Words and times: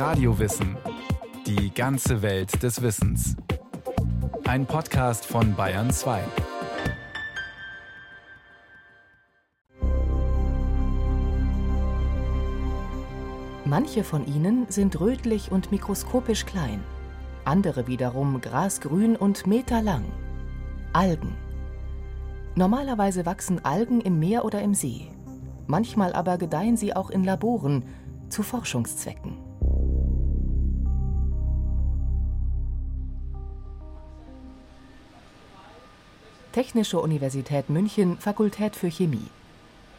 Radiowissen. 0.00 0.78
Die 1.46 1.74
ganze 1.74 2.22
Welt 2.22 2.62
des 2.62 2.80
Wissens. 2.80 3.36
Ein 4.48 4.64
Podcast 4.64 5.26
von 5.26 5.54
Bayern 5.54 5.90
2. 5.90 6.22
Manche 13.66 14.02
von 14.02 14.26
ihnen 14.26 14.64
sind 14.70 14.98
rötlich 14.98 15.52
und 15.52 15.70
mikroskopisch 15.70 16.46
klein, 16.46 16.82
andere 17.44 17.86
wiederum 17.86 18.40
grasgrün 18.40 19.16
und 19.16 19.46
meterlang. 19.46 20.06
Algen. 20.94 21.36
Normalerweise 22.54 23.26
wachsen 23.26 23.62
Algen 23.66 24.00
im 24.00 24.18
Meer 24.18 24.46
oder 24.46 24.62
im 24.62 24.72
See. 24.72 25.10
Manchmal 25.66 26.14
aber 26.14 26.38
gedeihen 26.38 26.78
sie 26.78 26.96
auch 26.96 27.10
in 27.10 27.22
Laboren 27.22 27.84
zu 28.30 28.42
Forschungszwecken. 28.42 29.49
Technische 36.52 36.98
Universität 36.98 37.70
München, 37.70 38.18
Fakultät 38.18 38.74
für 38.74 38.90
Chemie. 38.90 39.28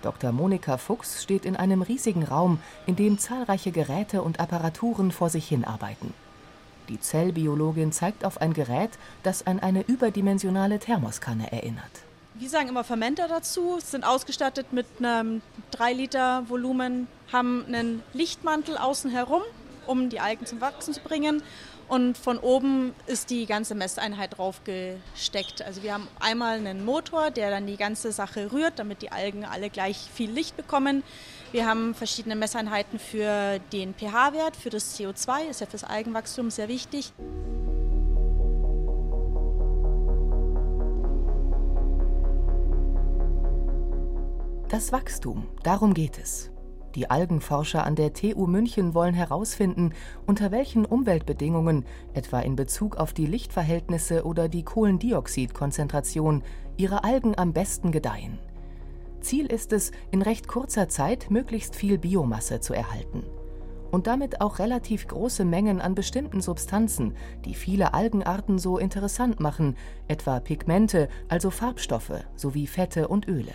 Dr. 0.01 0.33
Monika 0.33 0.77
Fuchs 0.77 1.23
steht 1.23 1.45
in 1.45 1.55
einem 1.55 1.81
riesigen 1.81 2.23
Raum, 2.23 2.59
in 2.85 2.97
dem 2.97 3.17
zahlreiche 3.19 3.71
Geräte 3.71 4.21
und 4.21 4.41
Apparaturen 4.41 5.11
vor 5.11 5.29
sich 5.29 5.47
hinarbeiten. 5.47 6.13
Die 6.89 6.99
Zellbiologin 6.99 7.93
zeigt 7.93 8.25
auf 8.25 8.41
ein 8.41 8.53
Gerät, 8.53 8.89
das 9.23 9.47
an 9.47 9.59
eine 9.59 9.83
überdimensionale 9.83 10.79
Thermoskanne 10.79 11.49
erinnert. 11.53 11.91
Wir 12.33 12.49
sagen 12.49 12.67
immer 12.67 12.83
Fermenter 12.83 13.29
dazu, 13.29 13.79
sind 13.81 14.03
ausgestattet 14.03 14.73
mit 14.73 14.87
einem 14.99 15.41
3 15.71 15.93
Liter 15.93 16.49
Volumen, 16.49 17.07
haben 17.31 17.63
einen 17.65 18.03
Lichtmantel 18.11 18.77
außen 18.77 19.09
herum, 19.09 19.43
um 19.87 20.09
die 20.09 20.19
Algen 20.19 20.45
zum 20.45 20.59
Wachsen 20.59 20.93
zu 20.93 20.99
bringen. 20.99 21.43
Und 21.91 22.17
von 22.17 22.37
oben 22.37 22.95
ist 23.05 23.31
die 23.31 23.45
ganze 23.45 23.75
Messeinheit 23.75 24.37
drauf 24.37 24.61
gesteckt. 24.63 25.61
Also 25.61 25.83
wir 25.83 25.93
haben 25.93 26.07
einmal 26.21 26.55
einen 26.55 26.85
Motor, 26.85 27.31
der 27.31 27.49
dann 27.49 27.67
die 27.67 27.75
ganze 27.75 28.13
Sache 28.13 28.53
rührt, 28.53 28.79
damit 28.79 29.01
die 29.01 29.11
Algen 29.11 29.43
alle 29.43 29.69
gleich 29.69 29.97
viel 29.97 30.31
Licht 30.31 30.55
bekommen. 30.55 31.03
Wir 31.51 31.65
haben 31.65 31.93
verschiedene 31.93 32.37
Messeinheiten 32.37 32.97
für 32.97 33.59
den 33.73 33.93
pH-Wert, 33.93 34.55
für 34.55 34.69
das 34.69 34.97
CO2, 34.97 35.49
ist 35.49 35.59
ja 35.59 35.67
fürs 35.67 35.83
Algenwachstum 35.83 36.49
sehr 36.49 36.69
wichtig. 36.69 37.11
Das 44.69 44.93
Wachstum, 44.93 45.45
darum 45.63 45.93
geht 45.93 46.17
es. 46.17 46.50
Die 46.95 47.09
Algenforscher 47.09 47.85
an 47.85 47.95
der 47.95 48.13
TU 48.13 48.47
München 48.47 48.93
wollen 48.93 49.13
herausfinden, 49.13 49.93
unter 50.25 50.51
welchen 50.51 50.85
Umweltbedingungen, 50.85 51.85
etwa 52.13 52.39
in 52.39 52.57
Bezug 52.57 52.97
auf 52.97 53.13
die 53.13 53.25
Lichtverhältnisse 53.25 54.25
oder 54.25 54.49
die 54.49 54.63
Kohlendioxidkonzentration, 54.63 56.43
ihre 56.75 57.05
Algen 57.05 57.37
am 57.37 57.53
besten 57.53 57.91
gedeihen. 57.91 58.39
Ziel 59.21 59.45
ist 59.45 59.71
es, 59.71 59.91
in 60.09 60.21
recht 60.21 60.47
kurzer 60.47 60.89
Zeit 60.89 61.29
möglichst 61.29 61.75
viel 61.75 61.97
Biomasse 61.97 62.59
zu 62.59 62.73
erhalten. 62.73 63.23
Und 63.91 64.07
damit 64.07 64.41
auch 64.41 64.59
relativ 64.59 65.07
große 65.07 65.45
Mengen 65.45 65.79
an 65.79 65.95
bestimmten 65.95 66.41
Substanzen, 66.41 67.13
die 67.45 67.53
viele 67.53 67.93
Algenarten 67.93 68.57
so 68.57 68.77
interessant 68.77 69.39
machen, 69.39 69.75
etwa 70.07 70.39
Pigmente, 70.39 71.07
also 71.27 71.51
Farbstoffe, 71.51 72.25
sowie 72.35 72.67
Fette 72.67 73.07
und 73.07 73.27
Öle. 73.27 73.53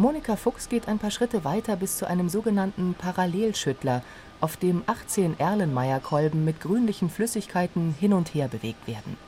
Monika 0.00 0.36
Fuchs 0.36 0.70
geht 0.70 0.88
ein 0.88 0.98
paar 0.98 1.10
Schritte 1.10 1.44
weiter 1.44 1.76
bis 1.76 1.98
zu 1.98 2.06
einem 2.08 2.30
sogenannten 2.30 2.94
Parallelschüttler, 2.94 4.02
auf 4.40 4.56
dem 4.56 4.82
18 4.86 5.38
Erlenmeyer-Kolben 5.38 6.42
mit 6.42 6.58
grünlichen 6.62 7.10
Flüssigkeiten 7.10 7.94
hin 8.00 8.14
und 8.14 8.32
her 8.32 8.48
bewegt 8.48 8.88
werden. 8.88 9.18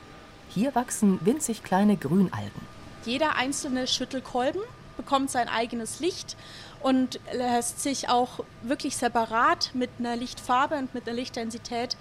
Hier 0.49 0.75
wachsen 0.75 1.19
winzig 1.27 1.63
kleine 1.63 1.99
Grünalgen. 1.99 2.63
Jeder 3.05 3.37
einzelne 3.37 3.87
Schüttelkolben 3.87 4.63
bekommt 4.97 5.31
sein 5.31 5.51
eigenes 5.51 6.01
Licht 6.01 6.39
und 6.81 7.21
lässt 7.35 7.83
sich 7.83 8.09
auch 8.09 8.43
wirklich 8.63 8.97
separat 8.97 9.73
mit 9.75 9.91
einer 9.99 10.17
Lichtfarbe 10.17 10.77
und 10.77 10.95
mit 10.95 11.07
einer 11.07 11.17
Lichtintensität 11.17 11.99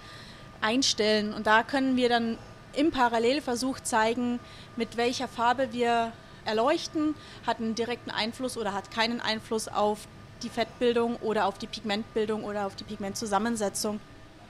einstellen. 0.62 1.34
Und 1.34 1.46
da 1.46 1.62
können 1.62 1.96
wir 1.96 2.08
dann 2.08 2.38
im 2.74 2.90
Parallelversuch 2.90 3.80
zeigen, 3.80 4.40
mit 4.76 4.96
welcher 4.96 5.28
Farbe 5.28 5.74
wir 5.74 6.14
erleuchten, 6.44 7.14
hat 7.46 7.58
einen 7.58 7.74
direkten 7.74 8.10
Einfluss 8.10 8.56
oder 8.56 8.74
hat 8.74 8.90
keinen 8.90 9.20
Einfluss 9.20 9.68
auf 9.68 10.06
die 10.42 10.48
Fettbildung 10.48 11.16
oder 11.16 11.46
auf 11.46 11.58
die 11.58 11.66
Pigmentbildung 11.66 12.44
oder 12.44 12.66
auf 12.66 12.74
die 12.74 12.84
Pigmentzusammensetzung. 12.84 14.00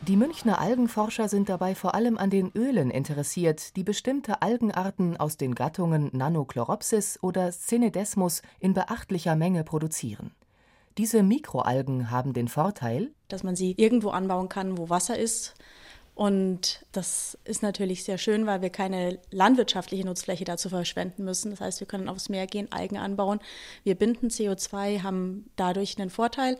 Die 0.02 0.16
Münchner 0.16 0.58
Algenforscher 0.58 1.28
sind 1.28 1.48
dabei 1.48 1.76
vor 1.76 1.94
allem 1.94 2.18
an 2.18 2.28
den 2.28 2.50
Ölen 2.56 2.90
interessiert, 2.90 3.76
die 3.76 3.84
bestimmte 3.84 4.42
Algenarten 4.42 5.16
aus 5.16 5.36
den 5.36 5.54
Gattungen 5.54 6.10
Nanochloropsis 6.12 7.20
oder 7.22 7.52
Scenedesmus 7.52 8.42
in 8.58 8.74
beachtlicher 8.74 9.36
Menge 9.36 9.62
produzieren. 9.62 10.32
Diese 10.98 11.22
Mikroalgen 11.22 12.10
haben 12.10 12.32
den 12.32 12.48
Vorteil, 12.48 13.12
dass 13.28 13.44
man 13.44 13.54
sie 13.54 13.74
irgendwo 13.78 14.10
anbauen 14.10 14.48
kann, 14.48 14.76
wo 14.76 14.90
Wasser 14.90 15.16
ist, 15.16 15.54
und 16.14 16.84
das 16.92 17.38
ist 17.44 17.62
natürlich 17.62 18.04
sehr 18.04 18.18
schön, 18.18 18.46
weil 18.46 18.60
wir 18.60 18.70
keine 18.70 19.18
landwirtschaftliche 19.30 20.04
Nutzfläche 20.04 20.44
dazu 20.44 20.68
verschwenden 20.68 21.24
müssen. 21.24 21.50
Das 21.50 21.60
heißt, 21.60 21.80
wir 21.80 21.86
können 21.86 22.08
aufs 22.08 22.28
Meer 22.28 22.46
gehen, 22.46 22.70
Algen 22.70 22.98
anbauen. 22.98 23.40
Wir 23.82 23.94
binden 23.94 24.28
CO2, 24.28 25.02
haben 25.02 25.50
dadurch 25.56 25.98
einen 25.98 26.10
Vorteil 26.10 26.58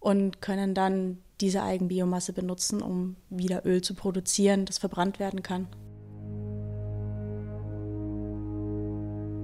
und 0.00 0.42
können 0.42 0.74
dann 0.74 1.18
diese 1.40 1.62
Algenbiomasse 1.62 2.32
benutzen, 2.32 2.82
um 2.82 3.14
wieder 3.30 3.64
Öl 3.64 3.82
zu 3.82 3.94
produzieren, 3.94 4.64
das 4.64 4.78
verbrannt 4.78 5.20
werden 5.20 5.44
kann. 5.44 5.68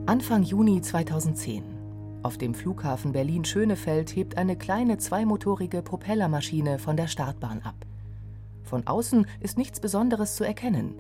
Anfang 0.07 0.43
Juni 0.43 0.83
2010. 0.83 1.63
Auf 2.25 2.39
dem 2.39 2.55
Flughafen 2.55 3.13
Berlin-Schönefeld 3.13 4.17
hebt 4.17 4.37
eine 4.37 4.57
kleine 4.57 4.99
zweimotorige 4.99 5.83
Propellermaschine 5.83 6.79
von 6.79 6.97
der 6.97 7.07
Startbahn 7.07 7.63
ab. 7.63 7.87
Von 8.65 8.87
außen 8.87 9.27
ist 9.41 9.59
nichts 9.59 9.79
Besonderes 9.79 10.37
zu 10.37 10.45
erkennen. 10.45 10.97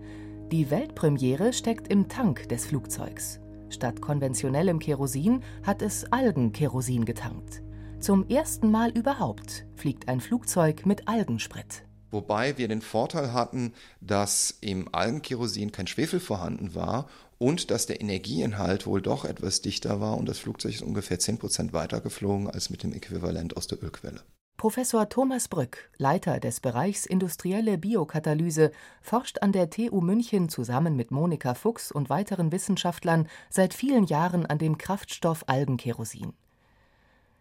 Die 0.53 0.71
Weltpremiere 0.71 1.53
steckt 1.53 1.89
im 1.89 2.09
Tank 2.09 2.49
des 2.49 2.67
Flugzeugs. 2.67 3.41
Statt 3.71 4.01
konventionellem 4.01 4.79
Kerosin 4.79 5.43
hat 5.65 5.83
es 5.83 6.11
Algenkerosin 6.13 7.05
getankt. 7.05 7.63
Zum 7.99 8.29
ersten 8.29 8.71
Mal 8.71 8.91
überhaupt 8.91 9.65
fliegt 9.75 10.09
ein 10.09 10.21
Flugzeug 10.21 10.85
mit 10.85 11.09
Algensprit. 11.09 11.85
Wobei 12.11 12.59
wir 12.59 12.69
den 12.69 12.83
Vorteil 12.83 13.33
hatten, 13.33 13.73
dass 14.01 14.57
im 14.61 14.95
Algenkerosin 14.95 15.73
kein 15.73 15.89
Schwefel 15.89 16.21
vorhanden 16.21 16.77
war 16.77 17.09
und 17.39 17.73
dass 17.73 17.87
der 17.87 18.01
Energieinhalt 18.01 18.87
wohl 18.87 19.03
doch 19.03 19.25
etwas 19.25 19.63
dichter 19.63 20.01
war 20.01 20.17
und 20.17 20.29
das 20.29 20.39
Flugzeug 20.39 20.75
ist 20.75 20.83
ungefähr 20.83 21.19
10% 21.19 21.73
weiter 21.73 22.01
geflogen 22.01 22.49
als 22.49 22.71
mit 22.71 22.85
dem 22.85 22.93
Äquivalent 22.93 23.57
aus 23.57 23.67
der 23.67 23.83
Ölquelle. 23.83 24.21
Professor 24.65 25.07
Thomas 25.11 25.49
Brück, 25.49 25.91
Leiter 25.99 26.41
des 26.41 26.61
Bereichs 26.61 27.05
Industrielle 27.05 27.77
Biokatalyse, 27.77 28.73
forscht 29.03 29.43
an 29.43 29.53
der 29.53 29.69
TU 29.69 30.01
München 30.01 30.49
zusammen 30.49 30.97
mit 30.97 31.11
Monika 31.11 31.53
Fuchs 31.53 31.93
und 31.93 32.09
weiteren 32.09 32.51
Wissenschaftlern 32.51 33.29
seit 33.51 33.75
vielen 33.75 34.05
Jahren 34.07 34.47
an 34.47 34.57
dem 34.57 34.79
Kraftstoff 34.79 35.45
Algenkerosin. 35.49 36.33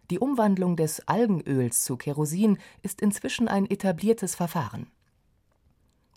Die 0.09 0.19
Umwandlung 0.19 0.75
des 0.75 1.07
Algenöls 1.07 1.85
zu 1.85 1.95
Kerosin 1.95 2.57
ist 2.81 3.01
inzwischen 3.01 3.47
ein 3.47 3.71
etabliertes 3.71 4.35
Verfahren. 4.35 4.87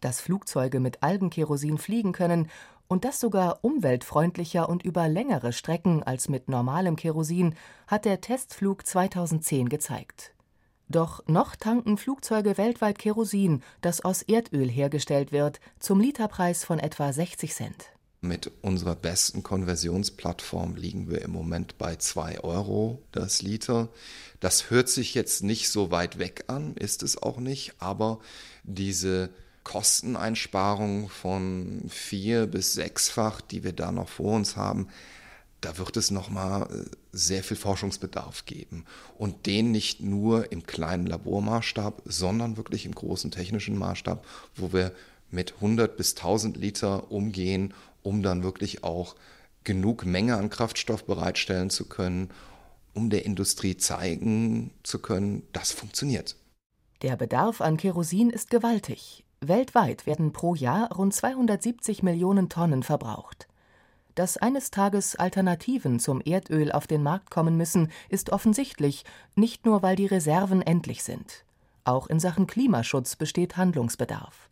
Dass 0.00 0.20
Flugzeuge 0.20 0.80
mit 0.80 1.04
Algenkerosin 1.04 1.78
fliegen 1.78 2.10
können 2.10 2.50
und 2.88 3.04
das 3.04 3.20
sogar 3.20 3.60
umweltfreundlicher 3.62 4.68
und 4.68 4.82
über 4.82 5.06
längere 5.06 5.52
Strecken 5.52 6.02
als 6.02 6.28
mit 6.28 6.48
normalem 6.48 6.96
Kerosin, 6.96 7.54
hat 7.86 8.06
der 8.06 8.20
Testflug 8.20 8.84
2010 8.84 9.68
gezeigt. 9.68 10.32
Doch 10.88 11.26
noch 11.26 11.56
tanken 11.56 11.98
Flugzeuge 11.98 12.58
weltweit 12.58 12.98
Kerosin, 12.98 13.62
das 13.80 14.04
aus 14.04 14.22
Erdöl 14.22 14.68
hergestellt 14.68 15.32
wird, 15.32 15.60
zum 15.80 16.00
Literpreis 16.00 16.64
von 16.64 16.78
etwa 16.78 17.12
60 17.12 17.52
Cent. 17.52 17.86
Mit 18.20 18.50
unserer 18.62 18.94
besten 18.94 19.42
Konversionsplattform 19.42 20.76
liegen 20.76 21.10
wir 21.10 21.22
im 21.22 21.32
Moment 21.32 21.76
bei 21.76 21.96
2 21.96 22.40
Euro 22.40 23.02
das 23.12 23.42
Liter. 23.42 23.88
Das 24.40 24.70
hört 24.70 24.88
sich 24.88 25.14
jetzt 25.14 25.42
nicht 25.42 25.70
so 25.70 25.90
weit 25.90 26.18
weg 26.18 26.44
an, 26.46 26.74
ist 26.76 27.02
es 27.02 27.20
auch 27.20 27.38
nicht, 27.38 27.74
aber 27.78 28.20
diese 28.62 29.30
Kosteneinsparung 29.64 31.08
von 31.08 31.82
vier 31.88 32.46
bis 32.46 32.74
sechsfach, 32.74 33.40
die 33.40 33.64
wir 33.64 33.72
da 33.72 33.90
noch 33.90 34.08
vor 34.08 34.34
uns 34.34 34.56
haben, 34.56 34.88
da 35.60 35.78
wird 35.78 35.96
es 35.96 36.10
nochmal 36.10 36.62
äh, 36.62 36.90
sehr 37.12 37.42
viel 37.42 37.56
Forschungsbedarf 37.56 38.44
geben. 38.44 38.84
Und 39.16 39.46
den 39.46 39.72
nicht 39.72 40.00
nur 40.00 40.52
im 40.52 40.66
kleinen 40.66 41.06
Labormaßstab, 41.06 42.02
sondern 42.04 42.56
wirklich 42.56 42.86
im 42.86 42.94
großen 42.94 43.30
technischen 43.30 43.78
Maßstab, 43.78 44.24
wo 44.54 44.72
wir 44.72 44.92
mit 45.30 45.54
100 45.54 45.96
bis 45.96 46.14
1000 46.16 46.56
Liter 46.56 47.10
umgehen, 47.10 47.74
um 48.02 48.22
dann 48.22 48.42
wirklich 48.42 48.84
auch 48.84 49.16
genug 49.64 50.06
Menge 50.06 50.36
an 50.36 50.50
Kraftstoff 50.50 51.04
bereitstellen 51.04 51.70
zu 51.70 51.86
können, 51.86 52.30
um 52.94 53.10
der 53.10 53.24
Industrie 53.26 53.76
zeigen 53.76 54.70
zu 54.82 55.00
können, 55.00 55.42
das 55.52 55.72
funktioniert. 55.72 56.36
Der 57.02 57.16
Bedarf 57.16 57.60
an 57.60 57.76
Kerosin 57.76 58.30
ist 58.30 58.48
gewaltig. 58.50 59.24
Weltweit 59.40 60.06
werden 60.06 60.32
pro 60.32 60.54
Jahr 60.54 60.92
rund 60.92 61.12
270 61.12 62.02
Millionen 62.02 62.48
Tonnen 62.48 62.82
verbraucht. 62.82 63.48
Dass 64.16 64.38
eines 64.38 64.70
Tages 64.70 65.14
Alternativen 65.14 66.00
zum 66.00 66.22
Erdöl 66.22 66.72
auf 66.72 66.86
den 66.86 67.02
Markt 67.02 67.30
kommen 67.30 67.58
müssen, 67.58 67.92
ist 68.08 68.30
offensichtlich, 68.30 69.04
nicht 69.34 69.66
nur 69.66 69.82
weil 69.82 69.94
die 69.94 70.06
Reserven 70.06 70.62
endlich 70.62 71.04
sind. 71.04 71.44
Auch 71.84 72.06
in 72.06 72.18
Sachen 72.18 72.46
Klimaschutz 72.46 73.14
besteht 73.14 73.58
Handlungsbedarf. 73.58 74.48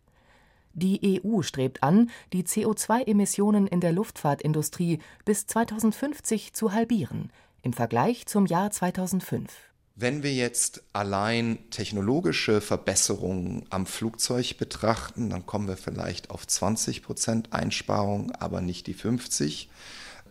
Die 0.73 1.19
EU 1.25 1.41
strebt 1.41 1.81
an, 1.81 2.11
die 2.31 2.43
CO2-Emissionen 2.43 3.65
in 3.65 3.79
der 3.79 3.91
Luftfahrtindustrie 3.91 4.99
bis 5.25 5.47
2050 5.47 6.53
zu 6.53 6.71
halbieren, 6.71 7.31
im 7.63 7.73
Vergleich 7.73 8.27
zum 8.27 8.45
Jahr 8.45 8.69
2005. 8.69 9.51
Wenn 9.97 10.23
wir 10.23 10.33
jetzt 10.33 10.83
allein 10.91 11.57
technologische 11.71 12.59
Verbesserungen 12.59 13.65
am 13.69 13.85
Flugzeug 13.85 14.57
betrachten, 14.57 15.29
dann 15.29 15.45
kommen 15.45 15.69
wir 15.69 15.77
vielleicht 15.77 16.31
auf 16.31 16.45
20 16.45 17.01
Prozent 17.01 17.53
Einsparung, 17.53 18.33
aber 18.33 18.59
nicht 18.59 18.87
die 18.87 18.93
50. 18.93 19.69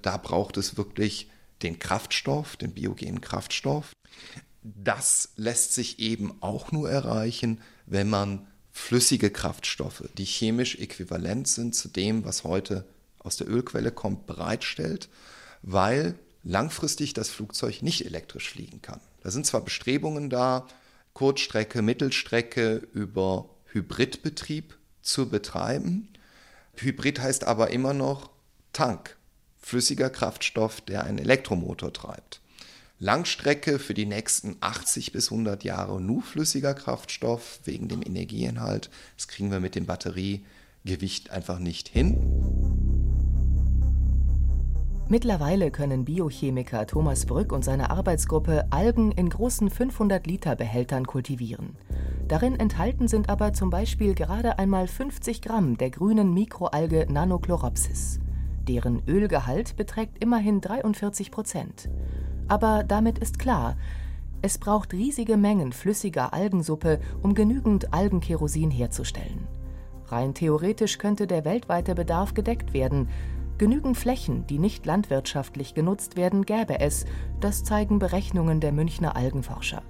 Da 0.02 0.18
braucht 0.18 0.58
es 0.58 0.76
wirklich 0.76 1.30
den 1.62 1.78
Kraftstoff, 1.78 2.56
den 2.56 2.74
biogenen 2.74 3.22
Kraftstoff. 3.22 3.94
Das 4.62 5.30
lässt 5.36 5.72
sich 5.72 5.98
eben 5.98 6.36
auch 6.42 6.70
nur 6.70 6.90
erreichen, 6.90 7.62
wenn 7.86 8.10
man 8.10 8.46
flüssige 8.70 9.30
Kraftstoffe, 9.30 10.04
die 10.18 10.26
chemisch 10.26 10.76
äquivalent 10.76 11.48
sind 11.48 11.74
zu 11.74 11.88
dem, 11.88 12.26
was 12.26 12.44
heute 12.44 12.84
aus 13.18 13.38
der 13.38 13.48
Ölquelle 13.48 13.92
kommt, 13.92 14.26
bereitstellt, 14.26 15.08
weil 15.62 16.18
langfristig 16.42 17.14
das 17.14 17.30
Flugzeug 17.30 17.80
nicht 17.80 18.04
elektrisch 18.04 18.50
fliegen 18.50 18.82
kann. 18.82 19.00
Da 19.24 19.30
sind 19.30 19.46
zwar 19.46 19.62
Bestrebungen 19.62 20.28
da, 20.30 20.66
Kurzstrecke, 21.14 21.80
Mittelstrecke 21.80 22.86
über 22.92 23.48
Hybridbetrieb 23.72 24.76
zu 25.00 25.30
betreiben. 25.30 26.08
Hybrid 26.76 27.20
heißt 27.20 27.44
aber 27.44 27.70
immer 27.70 27.94
noch 27.94 28.30
Tank, 28.74 29.16
flüssiger 29.60 30.10
Kraftstoff, 30.10 30.82
der 30.82 31.04
einen 31.04 31.18
Elektromotor 31.18 31.92
treibt. 31.92 32.42
Langstrecke 32.98 33.78
für 33.78 33.94
die 33.94 34.06
nächsten 34.06 34.56
80 34.60 35.12
bis 35.12 35.30
100 35.30 35.64
Jahre 35.64 36.00
nur 36.00 36.22
flüssiger 36.22 36.74
Kraftstoff 36.74 37.60
wegen 37.64 37.88
dem 37.88 38.02
Energieinhalt. 38.02 38.90
Das 39.16 39.26
kriegen 39.26 39.50
wir 39.50 39.60
mit 39.60 39.74
dem 39.74 39.86
Batteriegewicht 39.86 41.30
einfach 41.30 41.58
nicht 41.58 41.88
hin. 41.88 42.73
Mittlerweile 45.06 45.70
können 45.70 46.06
Biochemiker 46.06 46.86
Thomas 46.86 47.26
Brück 47.26 47.52
und 47.52 47.62
seine 47.62 47.90
Arbeitsgruppe 47.90 48.64
Algen 48.70 49.12
in 49.12 49.28
großen 49.28 49.68
500-Liter-Behältern 49.68 51.06
kultivieren. 51.06 51.76
Darin 52.26 52.58
enthalten 52.58 53.06
sind 53.06 53.28
aber 53.28 53.52
zum 53.52 53.68
Beispiel 53.68 54.14
gerade 54.14 54.58
einmal 54.58 54.86
50 54.86 55.42
Gramm 55.42 55.76
der 55.76 55.90
grünen 55.90 56.32
Mikroalge 56.32 57.06
Nanochloropsis. 57.10 58.18
Deren 58.66 59.02
Ölgehalt 59.06 59.76
beträgt 59.76 60.24
immerhin 60.24 60.62
43 60.62 61.30
Prozent. 61.30 61.90
Aber 62.48 62.82
damit 62.82 63.18
ist 63.18 63.38
klar, 63.38 63.76
es 64.40 64.56
braucht 64.56 64.94
riesige 64.94 65.36
Mengen 65.36 65.72
flüssiger 65.72 66.32
Algensuppe, 66.32 66.98
um 67.22 67.34
genügend 67.34 67.92
Algenkerosin 67.92 68.70
herzustellen. 68.70 69.46
Rein 70.06 70.34
theoretisch 70.34 70.98
könnte 70.98 71.26
der 71.26 71.44
weltweite 71.44 71.94
Bedarf 71.94 72.34
gedeckt 72.34 72.72
werden, 72.72 73.08
Genügend 73.56 73.96
Flächen, 73.96 74.46
die 74.48 74.58
nicht 74.58 74.84
landwirtschaftlich 74.84 75.74
genutzt 75.74 76.16
werden, 76.16 76.44
gäbe 76.44 76.80
es, 76.80 77.04
das 77.40 77.62
zeigen 77.62 78.00
Berechnungen 78.00 78.60
der 78.60 78.72
Münchner 78.72 79.14
Algenforscher. 79.14 79.82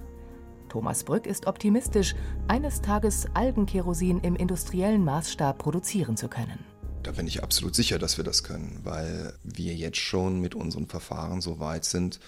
Thomas 0.69 1.03
Brück 1.03 1.25
ist 1.25 1.47
optimistisch, 1.47 2.15
eines 2.47 2.81
Tages 2.81 3.25
Algenkerosin 3.33 4.19
im 4.19 4.35
industriellen 4.35 5.03
Maßstab 5.03 5.57
produzieren 5.57 6.15
zu 6.15 6.27
können. 6.27 6.63
Da 7.01 7.11
bin 7.11 7.25
ich 7.25 7.41
absolut 7.41 7.73
sicher, 7.73 7.97
dass 7.97 8.17
wir 8.17 8.23
das 8.23 8.43
können, 8.43 8.81
weil 8.83 9.33
wir 9.43 9.73
jetzt 9.73 9.97
schon 9.97 10.41
mit 10.41 10.53
unseren 10.53 10.87
Verfahren 10.87 11.41
so 11.41 11.59
weit 11.59 11.85
sind, 11.85 12.19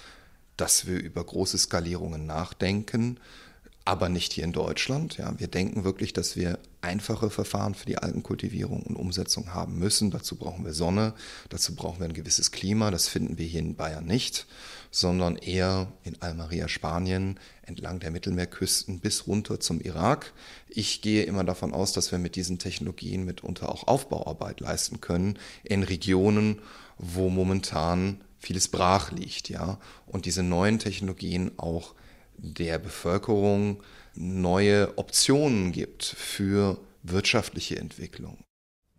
dass 0.55 0.87
wir 0.87 0.99
über 0.99 1.23
große 1.23 1.57
Skalierungen 1.59 2.25
nachdenken 2.25 3.19
aber 3.87 4.09
nicht 4.09 4.33
hier 4.33 4.43
in 4.43 4.51
Deutschland. 4.51 5.17
Ja, 5.17 5.33
wir 5.39 5.47
denken 5.47 5.85
wirklich, 5.85 6.11
dass 6.11 6.35
wir 6.35 6.59
einfache 6.87 7.29
Verfahren 7.29 7.75
für 7.75 7.85
die 7.85 7.97
Algenkultivierung 7.97 8.81
und 8.81 8.95
Umsetzung 8.95 9.53
haben 9.53 9.77
müssen. 9.77 10.09
Dazu 10.09 10.37
brauchen 10.37 10.65
wir 10.65 10.73
Sonne, 10.73 11.13
dazu 11.49 11.75
brauchen 11.75 11.99
wir 11.99 12.05
ein 12.05 12.13
gewisses 12.13 12.51
Klima. 12.51 12.89
Das 12.89 13.07
finden 13.07 13.37
wir 13.37 13.45
hier 13.45 13.59
in 13.59 13.75
Bayern 13.75 14.05
nicht, 14.05 14.47
sondern 14.89 15.35
eher 15.35 15.91
in 16.03 16.21
Almeria, 16.21 16.67
Spanien, 16.67 17.39
entlang 17.63 17.99
der 17.99 18.11
Mittelmeerküsten 18.11 18.99
bis 18.99 19.27
runter 19.27 19.59
zum 19.59 19.81
Irak. 19.81 20.33
Ich 20.69 21.01
gehe 21.01 21.23
immer 21.23 21.43
davon 21.43 21.73
aus, 21.73 21.91
dass 21.91 22.11
wir 22.11 22.19
mit 22.19 22.35
diesen 22.35 22.57
Technologien 22.57 23.25
mitunter 23.25 23.69
auch 23.69 23.87
Aufbauarbeit 23.87 24.61
leisten 24.61 25.01
können 25.01 25.37
in 25.63 25.83
Regionen, 25.83 26.61
wo 26.97 27.29
momentan 27.29 28.21
vieles 28.39 28.69
brach 28.69 29.11
liegt, 29.11 29.49
ja, 29.49 29.77
und 30.05 30.25
diese 30.25 30.43
neuen 30.43 30.79
Technologien 30.79 31.51
auch 31.57 31.95
der 32.37 32.79
Bevölkerung 32.79 33.83
neue 34.15 34.97
Optionen 34.97 35.71
gibt 35.71 36.03
für 36.03 36.79
wirtschaftliche 37.03 37.77
Entwicklung. 37.77 38.37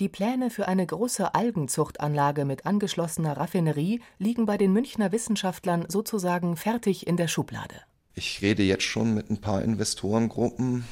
Die 0.00 0.08
Pläne 0.08 0.50
für 0.50 0.68
eine 0.68 0.86
große 0.86 1.34
Algenzuchtanlage 1.34 2.44
mit 2.44 2.66
angeschlossener 2.66 3.36
Raffinerie 3.36 4.00
liegen 4.18 4.46
bei 4.46 4.56
den 4.56 4.72
Münchner 4.72 5.10
Wissenschaftlern 5.10 5.86
sozusagen 5.88 6.56
fertig 6.56 7.06
in 7.06 7.16
der 7.16 7.26
Schublade. 7.26 7.74
Ich 8.14 8.40
rede 8.40 8.62
jetzt 8.62 8.84
schon 8.84 9.14
mit 9.14 9.28
ein 9.28 9.40
paar 9.40 9.62
Investorengruppen. 9.62 10.84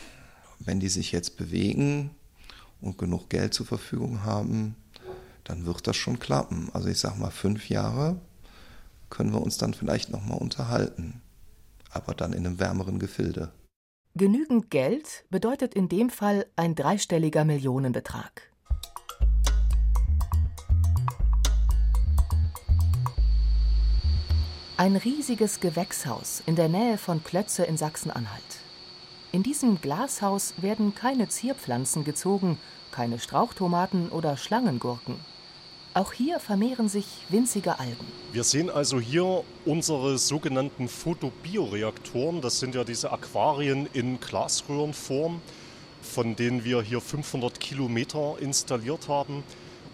Wenn 0.58 0.80
die 0.80 0.88
sich 0.88 1.12
jetzt 1.12 1.36
bewegen 1.36 2.10
und 2.80 2.98
genug 2.98 3.30
Geld 3.30 3.54
zur 3.54 3.66
Verfügung 3.66 4.24
haben, 4.24 4.74
dann 5.44 5.66
wird 5.66 5.86
das 5.86 5.96
schon 5.96 6.18
klappen. 6.18 6.70
Also 6.72 6.88
ich 6.88 6.98
sage 6.98 7.20
mal, 7.20 7.30
fünf 7.30 7.68
Jahre 7.68 8.20
können 9.08 9.32
wir 9.32 9.40
uns 9.40 9.56
dann 9.56 9.74
vielleicht 9.74 10.10
nochmal 10.10 10.38
unterhalten 10.38 11.22
aber 11.96 12.14
dann 12.14 12.32
in 12.32 12.46
einem 12.46 12.60
wärmeren 12.60 12.98
Gefilde. 12.98 13.52
Genügend 14.14 14.70
Geld 14.70 15.24
bedeutet 15.30 15.74
in 15.74 15.88
dem 15.88 16.08
Fall 16.08 16.46
ein 16.56 16.74
dreistelliger 16.74 17.44
Millionenbetrag. 17.44 18.50
Ein 24.78 24.96
riesiges 24.96 25.60
Gewächshaus 25.60 26.42
in 26.44 26.54
der 26.54 26.68
Nähe 26.68 26.98
von 26.98 27.24
Klötze 27.24 27.64
in 27.64 27.78
Sachsen-Anhalt. 27.78 28.42
In 29.32 29.42
diesem 29.42 29.80
Glashaus 29.80 30.54
werden 30.58 30.94
keine 30.94 31.28
Zierpflanzen 31.28 32.04
gezogen, 32.04 32.58
keine 32.92 33.18
Strauchtomaten 33.18 34.10
oder 34.10 34.36
Schlangengurken. 34.36 35.16
Auch 35.96 36.12
hier 36.12 36.40
vermehren 36.40 36.90
sich 36.90 37.06
winzige 37.30 37.78
Algen. 37.78 38.04
Wir 38.30 38.44
sehen 38.44 38.68
also 38.68 39.00
hier 39.00 39.42
unsere 39.64 40.18
sogenannten 40.18 40.90
Photobioreaktoren. 40.90 42.42
Das 42.42 42.58
sind 42.60 42.74
ja 42.74 42.84
diese 42.84 43.12
Aquarien 43.12 43.88
in 43.94 44.20
Glasröhrenform, 44.20 45.40
von 46.02 46.36
denen 46.36 46.64
wir 46.64 46.82
hier 46.82 47.00
500 47.00 47.58
Kilometer 47.60 48.34
installiert 48.40 49.08
haben. 49.08 49.42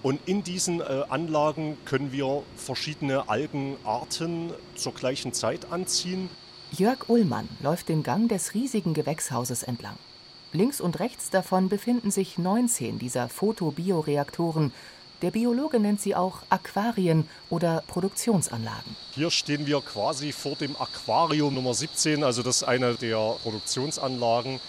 Und 0.03 0.19
in 0.27 0.43
diesen 0.43 0.81
äh, 0.81 1.05
Anlagen 1.09 1.79
können 1.85 2.11
wir 2.11 2.43
verschiedene 2.57 3.29
Algenarten 3.29 4.53
zur 4.75 4.95
gleichen 4.95 5.33
Zeit 5.33 5.71
anziehen. 5.71 6.29
Jörg 6.73 7.09
Ullmann 7.09 7.49
läuft 7.61 7.89
den 7.89 8.03
Gang 8.03 8.29
des 8.29 8.55
riesigen 8.55 8.93
Gewächshauses 8.93 9.63
entlang. 9.63 9.95
Links 10.53 10.81
und 10.81 10.99
rechts 10.99 11.31
davon 11.31 11.69
befinden 11.69 12.11
sich 12.11 12.39
19 12.39 12.99
dieser 12.99 13.29
Photobioreaktoren, 13.29 14.73
der 15.23 15.31
Biologe 15.31 15.79
nennt 15.79 16.01
sie 16.01 16.15
auch 16.15 16.43
Aquarien 16.51 17.29
oder 17.49 17.83
Produktionsanlagen. 17.87 18.97
Hier 19.15 19.31
stehen 19.31 19.67
wir 19.67 19.81
quasi 19.81 20.33
vor 20.33 20.57
dem 20.57 20.77
Aquarium 20.77 21.55
Nummer 21.55 21.75
17, 21.75 22.25
also 22.25 22.43
das 22.43 22.57
ist 22.57 22.65
eine 22.65 22.95
der 22.95 23.37
Produktionsanlagen. 23.43 24.61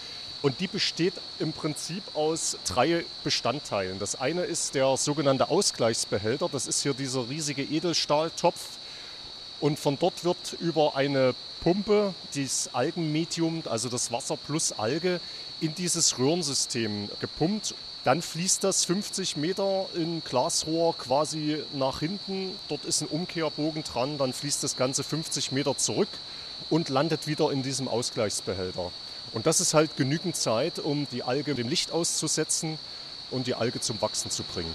Und 0.42 0.60
die 0.60 0.66
besteht 0.66 1.14
im 1.38 1.52
Prinzip 1.52 2.02
aus 2.14 2.58
drei 2.66 3.04
Bestandteilen. 3.24 3.98
Das 3.98 4.20
eine 4.20 4.42
ist 4.42 4.74
der 4.74 4.96
sogenannte 4.98 5.48
Ausgleichsbehälter. 5.48 6.50
Das 6.52 6.66
ist 6.66 6.82
hier 6.82 6.92
dieser 6.92 7.30
riesige 7.30 7.62
Edelstahltopf. 7.62 8.60
Und 9.60 9.78
von 9.78 9.98
dort 9.98 10.22
wird 10.22 10.54
über 10.60 10.96
eine 10.96 11.34
Pumpe 11.62 12.12
dieses 12.34 12.74
Algenmedium, 12.74 13.62
also 13.64 13.88
das 13.88 14.12
Wasser 14.12 14.36
plus 14.36 14.72
Alge, 14.72 15.18
in 15.62 15.74
dieses 15.74 16.18
Röhrensystem 16.18 17.08
gepumpt 17.20 17.74
dann 18.04 18.20
fließt 18.20 18.62
das 18.62 18.84
50 18.84 19.38
Meter 19.38 19.86
in 19.94 20.22
Glasrohr 20.22 20.94
quasi 20.96 21.62
nach 21.72 22.00
hinten. 22.00 22.50
Dort 22.68 22.84
ist 22.84 23.00
ein 23.00 23.08
Umkehrbogen 23.08 23.82
dran. 23.82 24.18
Dann 24.18 24.34
fließt 24.34 24.62
das 24.62 24.76
Ganze 24.76 25.02
50 25.02 25.52
Meter 25.52 25.76
zurück 25.78 26.10
und 26.68 26.90
landet 26.90 27.26
wieder 27.26 27.50
in 27.50 27.62
diesem 27.62 27.88
Ausgleichsbehälter. 27.88 28.90
Und 29.32 29.46
das 29.46 29.62
ist 29.62 29.72
halt 29.72 29.96
genügend 29.96 30.36
Zeit, 30.36 30.78
um 30.78 31.06
die 31.12 31.22
Alge 31.22 31.54
dem 31.54 31.68
Licht 31.68 31.92
auszusetzen 31.92 32.78
und 33.30 33.46
die 33.46 33.54
Alge 33.54 33.80
zum 33.80 34.00
Wachsen 34.02 34.30
zu 34.30 34.42
bringen. 34.42 34.72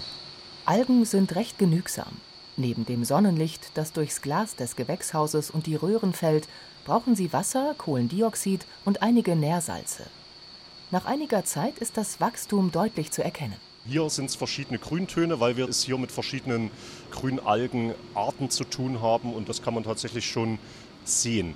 Algen 0.64 1.04
sind 1.04 1.36
recht 1.36 1.56
genügsam. 1.56 2.20
Neben 2.56 2.84
dem 2.84 3.04
Sonnenlicht, 3.04 3.70
das 3.74 3.92
durchs 3.92 4.22
Glas 4.22 4.56
des 4.56 4.74
Gewächshauses 4.74 5.50
und 5.50 5.66
die 5.66 5.76
Röhren 5.76 6.12
fällt, 6.12 6.48
brauchen 6.84 7.14
sie 7.14 7.32
Wasser, 7.32 7.74
Kohlendioxid 7.78 8.66
und 8.84 9.02
einige 9.02 9.36
Nährsalze. 9.36 10.02
Nach 10.92 11.04
einiger 11.04 11.44
Zeit 11.44 11.78
ist 11.78 11.96
das 11.96 12.20
Wachstum 12.20 12.72
deutlich 12.72 13.12
zu 13.12 13.22
erkennen. 13.22 13.54
Hier 13.86 14.10
sind 14.10 14.24
es 14.24 14.34
verschiedene 14.34 14.80
Grüntöne, 14.80 15.38
weil 15.38 15.56
wir 15.56 15.68
es 15.68 15.84
hier 15.84 15.96
mit 15.98 16.10
verschiedenen 16.10 16.72
Grünalgenarten 17.12 18.50
zu 18.50 18.64
tun 18.64 19.00
haben 19.00 19.32
und 19.32 19.48
das 19.48 19.62
kann 19.62 19.72
man 19.72 19.84
tatsächlich 19.84 20.26
schon 20.26 20.58
sehen. 21.04 21.54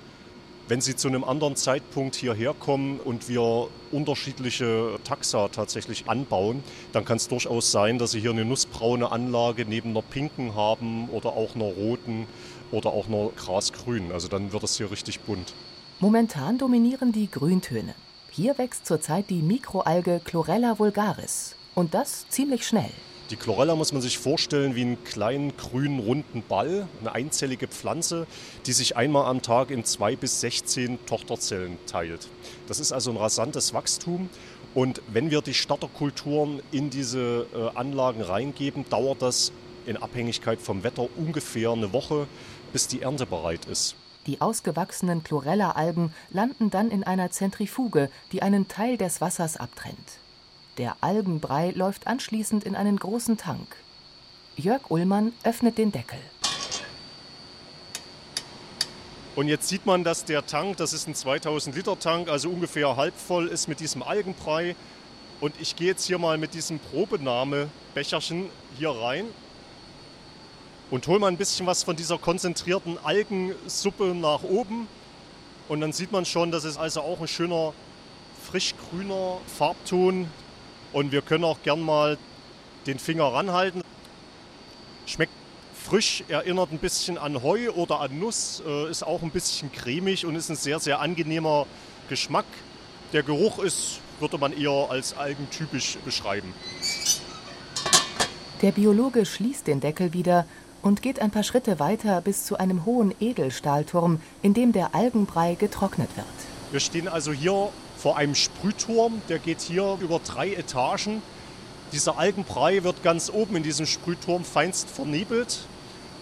Wenn 0.69 0.79
Sie 0.79 0.95
zu 0.95 1.09
einem 1.09 1.25
anderen 1.25 1.57
Zeitpunkt 1.57 2.15
hierher 2.15 2.53
kommen 2.53 2.97
und 3.01 3.27
wir 3.27 3.67
unterschiedliche 3.91 4.97
Taxa 5.03 5.49
tatsächlich 5.49 6.07
anbauen, 6.07 6.63
dann 6.93 7.03
kann 7.03 7.17
es 7.17 7.27
durchaus 7.27 7.71
sein, 7.71 7.99
dass 7.99 8.11
Sie 8.11 8.21
hier 8.21 8.31
eine 8.31 8.45
nussbraune 8.45 9.11
Anlage 9.11 9.65
neben 9.65 9.89
einer 9.89 10.01
pinken 10.01 10.55
haben 10.55 11.09
oder 11.09 11.33
auch 11.33 11.55
einer 11.55 11.65
roten 11.65 12.25
oder 12.71 12.93
auch 12.93 13.07
einer 13.07 13.29
grasgrünen. 13.35 14.13
Also 14.13 14.29
dann 14.29 14.53
wird 14.53 14.63
es 14.63 14.77
hier 14.77 14.89
richtig 14.89 15.19
bunt. 15.19 15.53
Momentan 15.99 16.57
dominieren 16.57 17.11
die 17.11 17.29
Grüntöne. 17.29 17.95
Hier 18.35 18.57
wächst 18.57 18.85
zurzeit 18.85 19.29
die 19.29 19.41
Mikroalge 19.41 20.19
Chlorella 20.21 20.77
vulgaris. 20.77 21.55
Und 21.73 21.93
das 21.93 22.27
ziemlich 22.27 22.67
schnell. 22.67 22.91
Die 23.29 23.37
Chlorella 23.37 23.77
muss 23.77 23.93
man 23.93 24.01
sich 24.01 24.17
vorstellen 24.17 24.75
wie 24.75 24.81
einen 24.81 25.01
kleinen 25.05 25.55
grünen 25.55 25.99
runden 25.99 26.43
Ball, 26.45 26.85
eine 26.99 27.15
einzellige 27.15 27.69
Pflanze, 27.69 28.27
die 28.65 28.73
sich 28.73 28.97
einmal 28.97 29.27
am 29.27 29.41
Tag 29.41 29.71
in 29.71 29.85
zwei 29.85 30.17
bis 30.17 30.41
16 30.41 31.05
Tochterzellen 31.05 31.77
teilt. 31.87 32.27
Das 32.67 32.81
ist 32.81 32.91
also 32.91 33.09
ein 33.11 33.15
rasantes 33.15 33.73
Wachstum. 33.73 34.29
Und 34.73 35.01
wenn 35.07 35.31
wir 35.31 35.41
die 35.41 35.53
Starterkulturen 35.53 36.61
in 36.73 36.89
diese 36.89 37.47
äh, 37.55 37.77
Anlagen 37.77 38.21
reingeben, 38.21 38.83
dauert 38.89 39.21
das 39.21 39.53
in 39.85 39.95
Abhängigkeit 39.95 40.59
vom 40.59 40.83
Wetter 40.83 41.07
ungefähr 41.15 41.69
eine 41.69 41.93
Woche, 41.93 42.27
bis 42.73 42.89
die 42.89 43.01
Ernte 43.01 43.25
bereit 43.25 43.63
ist. 43.63 43.95
Die 44.27 44.41
ausgewachsenen 44.41 45.23
Chlorella-Algen 45.23 46.11
landen 46.31 46.71
dann 46.71 46.89
in 46.89 47.03
einer 47.03 47.29
Zentrifuge, 47.29 48.09
die 48.31 48.41
einen 48.41 48.67
Teil 48.67 48.97
des 48.97 49.21
Wassers 49.21 49.57
abtrennt. 49.57 50.17
Der 50.79 50.97
Algenbrei 51.01 51.71
läuft 51.71 52.07
anschließend 52.07 52.63
in 52.63 52.75
einen 52.75 52.97
großen 52.97 53.37
Tank. 53.37 53.75
Jörg 54.57 54.89
Ullmann 54.89 55.31
öffnet 55.43 55.77
den 55.77 55.91
Deckel. 55.91 56.17
Und 59.35 59.47
jetzt 59.47 59.67
sieht 59.67 59.85
man, 59.85 60.03
dass 60.03 60.25
der 60.25 60.45
Tank, 60.45 60.77
das 60.77 60.93
ist 60.93 61.07
ein 61.07 61.13
2000 61.13 61.75
Liter 61.75 61.99
Tank, 61.99 62.29
also 62.29 62.49
ungefähr 62.49 62.95
halb 62.95 63.13
voll 63.15 63.47
ist 63.47 63.67
mit 63.67 63.79
diesem 63.79 64.01
Algenbrei. 64.01 64.75
Und 65.39 65.53
ich 65.59 65.75
gehe 65.75 65.87
jetzt 65.87 66.05
hier 66.05 66.17
mal 66.17 66.37
mit 66.37 66.53
diesem 66.53 66.79
Probenahmebecherchen 66.79 68.49
hier 68.77 68.89
rein 68.89 69.25
und 70.95 71.05
hole 71.07 71.19
mal 71.19 71.27
ein 71.27 71.35
bisschen 71.35 71.67
was 71.67 71.83
von 71.83 71.97
dieser 71.97 72.17
konzentrierten 72.17 72.97
Algensuppe 73.03 74.15
nach 74.15 74.43
oben. 74.43 74.87
Und 75.67 75.81
dann 75.81 75.91
sieht 75.91 76.13
man 76.13 76.23
schon, 76.23 76.51
das 76.51 76.63
ist 76.63 76.77
also 76.77 77.01
auch 77.01 77.19
ein 77.19 77.27
schöner 77.27 77.73
frischgrüner 78.49 79.39
Farbton, 79.45 80.29
und 80.93 81.11
wir 81.11 81.21
können 81.21 81.43
auch 81.43 81.57
gern 81.63 81.81
mal 81.81 82.17
den 82.87 82.97
Finger 82.97 83.25
ranhalten. 83.25 83.81
Schmeckt 85.05 85.33
frisch, 85.73 86.23
erinnert 86.29 86.71
ein 86.71 86.77
bisschen 86.77 87.17
an 87.17 87.43
Heu 87.43 87.71
oder 87.71 87.99
an 87.99 88.17
Nuss, 88.17 88.63
äh, 88.65 88.89
ist 88.89 89.03
auch 89.03 89.21
ein 89.21 89.31
bisschen 89.31 89.73
cremig 89.73 90.25
und 90.25 90.37
ist 90.37 90.49
ein 90.49 90.55
sehr, 90.55 90.79
sehr 90.79 91.01
angenehmer 91.01 91.67
Geschmack. 92.07 92.45
Der 93.11 93.23
Geruch 93.23 93.59
ist, 93.59 93.99
würde 94.21 94.37
man 94.37 94.57
eher 94.57 94.87
als 94.89 95.17
algentypisch 95.17 95.97
beschreiben. 96.05 96.53
Der 98.61 98.71
Biologe 98.71 99.25
schließt 99.25 99.67
den 99.67 99.81
Deckel 99.81 100.13
wieder 100.13 100.45
und 100.85 101.01
geht 101.01 101.19
ein 101.19 101.31
paar 101.31 101.41
Schritte 101.41 101.79
weiter 101.79 102.21
bis 102.21 102.45
zu 102.45 102.57
einem 102.57 102.85
hohen 102.85 103.11
Edelstahlturm, 103.19 104.21
in 104.43 104.53
dem 104.53 104.71
der 104.71 104.93
Algenbrei 104.93 105.55
getrocknet 105.55 106.15
wird. 106.15 106.27
Wir 106.69 106.79
stehen 106.79 107.07
also 107.07 107.31
hier 107.31 107.69
vor 107.97 108.17
einem 108.17 108.35
Sprühturm, 108.35 109.19
der 109.27 109.39
geht 109.39 109.61
hier 109.61 109.97
über 109.99 110.19
drei 110.19 110.53
Etagen. 110.53 111.23
Dieser 111.91 112.19
Algenbrei 112.19 112.83
wird 112.83 113.01
ganz 113.01 113.31
oben 113.31 113.55
in 113.55 113.63
diesem 113.63 113.87
Sprühturm 113.87 114.43
feinst 114.43 114.87
vernebelt. 114.87 115.61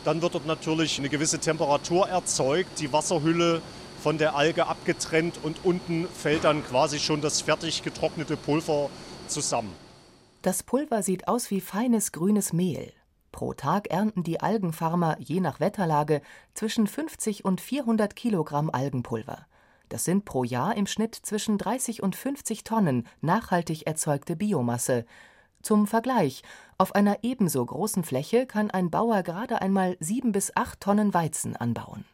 Dann 0.05 0.21
wird 0.21 0.33
dort 0.33 0.45
natürlich 0.45 0.97
eine 0.97 1.09
gewisse 1.09 1.39
Temperatur 1.39 2.07
erzeugt, 2.07 2.79
die 2.79 2.93
Wasserhülle 2.93 3.61
von 4.01 4.17
der 4.17 4.33
Alge 4.33 4.67
abgetrennt 4.67 5.39
und 5.43 5.57
unten 5.65 6.07
fällt 6.07 6.45
dann 6.45 6.65
quasi 6.65 6.99
schon 6.99 7.19
das 7.19 7.41
fertig 7.41 7.83
getrocknete 7.83 8.37
Pulver 8.37 8.89
zusammen. 9.27 9.73
Das 10.41 10.63
Pulver 10.63 11.03
sieht 11.03 11.27
aus 11.27 11.51
wie 11.51 11.59
feines 11.59 12.13
grünes 12.13 12.53
Mehl. 12.53 12.93
Pro 13.33 13.53
Tag 13.53 13.91
ernten 13.91 14.23
die 14.23 14.39
Algenfarmer 14.39 15.17
je 15.19 15.41
nach 15.41 15.59
Wetterlage 15.59 16.21
zwischen 16.53 16.87
50 16.87 17.43
und 17.43 17.59
400 17.59 18.15
Kilogramm 18.15 18.69
Algenpulver. 18.69 19.47
Das 19.89 20.05
sind 20.05 20.23
pro 20.23 20.45
Jahr 20.45 20.77
im 20.77 20.85
Schnitt 20.85 21.15
zwischen 21.15 21.57
30 21.57 22.01
und 22.01 22.15
50 22.15 22.63
Tonnen 22.63 23.05
nachhaltig 23.21 23.85
erzeugte 23.87 24.35
Biomasse. 24.37 25.05
Zum 25.63 25.87
Vergleich, 25.87 26.43
auf 26.77 26.95
einer 26.95 27.23
ebenso 27.23 27.65
großen 27.65 28.03
Fläche 28.03 28.45
kann 28.45 28.69
ein 28.69 28.91
Bauer 28.91 29.23
gerade 29.23 29.61
einmal 29.61 29.97
sieben 29.99 30.31
bis 30.31 30.55
acht 30.55 30.79
Tonnen 30.79 31.13
Weizen 31.13 31.55
anbauen. 31.55 32.05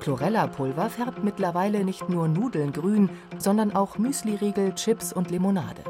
Chlorella-Pulver 0.00 0.90
färbt 0.90 1.24
mittlerweile 1.24 1.84
nicht 1.84 2.08
nur 2.08 2.28
Nudeln 2.28 2.72
grün, 2.72 3.10
sondern 3.38 3.74
auch 3.74 3.98
Müsliriegel, 3.98 4.74
Chips 4.74 5.12
und 5.12 5.30
Limonade. 5.30 5.82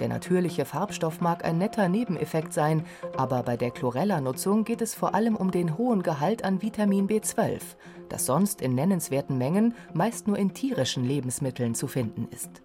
Der 0.00 0.08
natürliche 0.08 0.64
Farbstoff 0.64 1.20
mag 1.20 1.44
ein 1.44 1.58
netter 1.58 1.88
Nebeneffekt 1.88 2.52
sein, 2.52 2.84
aber 3.16 3.42
bei 3.42 3.56
der 3.56 3.70
Chlorella-Nutzung 3.70 4.64
geht 4.64 4.82
es 4.82 4.94
vor 4.94 5.14
allem 5.14 5.36
um 5.36 5.50
den 5.50 5.78
hohen 5.78 6.02
Gehalt 6.02 6.44
an 6.44 6.62
Vitamin 6.62 7.08
B12, 7.08 7.60
das 8.08 8.26
sonst 8.26 8.60
in 8.60 8.74
nennenswerten 8.74 9.38
Mengen 9.38 9.74
meist 9.92 10.26
nur 10.26 10.36
in 10.36 10.52
tierischen 10.52 11.04
Lebensmitteln 11.04 11.74
zu 11.74 11.86
finden 11.86 12.28
ist. 12.30 12.62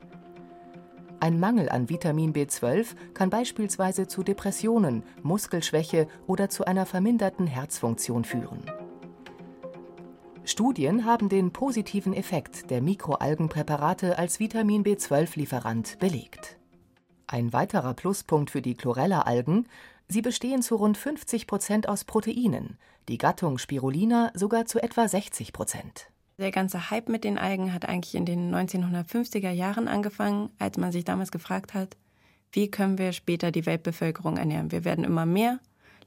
Ein 1.21 1.39
Mangel 1.39 1.69
an 1.69 1.89
Vitamin 1.89 2.33
B12 2.33 2.95
kann 3.13 3.29
beispielsweise 3.29 4.07
zu 4.07 4.23
Depressionen, 4.23 5.03
Muskelschwäche 5.21 6.07
oder 6.27 6.49
zu 6.49 6.65
einer 6.65 6.85
verminderten 6.85 7.45
Herzfunktion 7.45 8.23
führen. 8.23 8.63
Studien 10.45 11.05
haben 11.05 11.29
den 11.29 11.51
positiven 11.51 12.13
Effekt 12.13 12.71
der 12.71 12.81
Mikroalgenpräparate 12.81 14.17
als 14.17 14.39
Vitamin 14.39 14.83
B12-Lieferant 14.83 15.99
belegt. 15.99 16.58
Ein 17.31 17.53
weiterer 17.53 17.93
Pluspunkt 17.93 18.49
für 18.49 18.63
die 18.63 18.73
Chlorella-Algen, 18.73 19.67
sie 20.07 20.23
bestehen 20.23 20.63
zu 20.63 20.75
rund 20.77 20.97
50 20.97 21.45
Prozent 21.45 21.87
aus 21.87 22.03
Proteinen, 22.03 22.79
die 23.07 23.19
Gattung 23.19 23.59
Spirulina 23.59 24.31
sogar 24.33 24.65
zu 24.65 24.81
etwa 24.81 25.07
60 25.07 25.53
Prozent. 25.53 26.07
Der 26.39 26.49
ganze 26.49 26.89
Hype 26.89 27.07
mit 27.07 27.23
den 27.23 27.37
Algen 27.37 27.71
hat 27.71 27.87
eigentlich 27.87 28.15
in 28.15 28.25
den 28.25 28.51
1950er 28.51 29.51
Jahren 29.51 29.87
angefangen, 29.87 30.49
als 30.57 30.77
man 30.77 30.91
sich 30.91 31.05
damals 31.05 31.31
gefragt 31.31 31.75
hat, 31.75 31.97
wie 32.51 32.71
können 32.71 32.97
wir 32.97 33.11
später 33.11 33.51
die 33.51 33.67
Weltbevölkerung 33.67 34.37
ernähren. 34.37 34.71
Wir 34.71 34.83
werden 34.83 35.03
immer 35.03 35.27
mehr, 35.27 35.59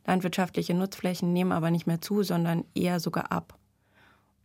landwirtschaftliche 0.05 0.75
Nutzflächen 0.75 1.33
nehmen 1.33 1.53
aber 1.53 1.71
nicht 1.71 1.87
mehr 1.87 2.01
zu, 2.01 2.25
sondern 2.25 2.65
eher 2.75 2.99
sogar 2.99 3.31
ab. 3.31 3.57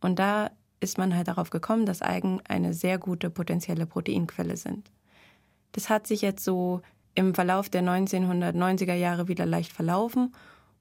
Und 0.00 0.20
da 0.20 0.52
ist 0.78 0.96
man 0.96 1.16
halt 1.16 1.26
darauf 1.26 1.50
gekommen, 1.50 1.86
dass 1.86 2.02
Algen 2.02 2.40
eine 2.46 2.72
sehr 2.72 2.98
gute 2.98 3.30
potenzielle 3.30 3.86
Proteinquelle 3.86 4.56
sind. 4.56 4.92
Das 5.72 5.88
hat 5.88 6.06
sich 6.06 6.22
jetzt 6.22 6.44
so 6.44 6.80
im 7.14 7.34
Verlauf 7.34 7.68
der 7.68 7.82
1990er 7.82 8.94
Jahre 8.94 9.28
wieder 9.28 9.46
leicht 9.46 9.72
verlaufen 9.72 10.32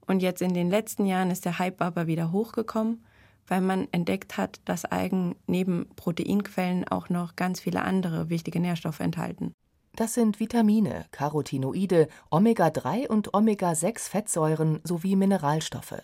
und 0.05 0.21
jetzt 0.21 0.41
in 0.41 0.53
den 0.53 0.69
letzten 0.69 1.05
Jahren 1.05 1.31
ist 1.31 1.45
der 1.45 1.59
Hype 1.59 1.81
aber 1.81 2.07
wieder 2.07 2.31
hochgekommen, 2.31 3.03
weil 3.47 3.61
man 3.61 3.87
entdeckt 3.91 4.37
hat, 4.37 4.59
dass 4.65 4.85
Algen 4.85 5.35
neben 5.47 5.89
Proteinquellen 5.95 6.87
auch 6.87 7.09
noch 7.09 7.35
ganz 7.35 7.59
viele 7.59 7.81
andere 7.81 8.29
wichtige 8.29 8.59
Nährstoffe 8.59 8.99
enthalten. 8.99 9.53
Das 9.95 10.13
sind 10.13 10.39
Vitamine, 10.39 11.05
Carotinoide, 11.11 12.07
Omega-3 12.29 13.07
und 13.07 13.33
Omega-6-Fettsäuren 13.33 14.79
sowie 14.83 15.15
Mineralstoffe. 15.15 16.03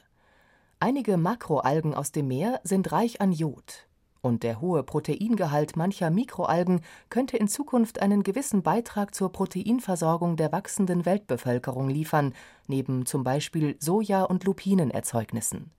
Einige 0.80 1.16
Makroalgen 1.18 1.94
aus 1.94 2.12
dem 2.12 2.28
Meer 2.28 2.60
sind 2.64 2.92
reich 2.92 3.22
an 3.22 3.32
Jod. 3.32 3.88
Und 4.24 4.44
der 4.44 4.62
hohe 4.62 4.84
Proteingehalt 4.84 5.76
mancher 5.76 6.10
Mikroalgen 6.10 6.80
könnte 7.10 7.36
in 7.36 7.50
Zukunft 7.50 8.02
einen 8.02 8.24
gewissen 8.24 8.64
Beitrag 8.64 9.14
zur 9.14 9.34
Proteinversorgung 9.34 10.38
der 10.38 10.54
wachsenden 10.54 11.06
Weltbevölkerung 11.06 11.90
liefern, 11.90 12.34
neben 12.68 13.06
zum 13.06 13.26
Beispiel 13.26 13.76
Soja- 13.82 14.24
und 14.24 14.46
Lupinenerzeugnissen. 14.46 15.72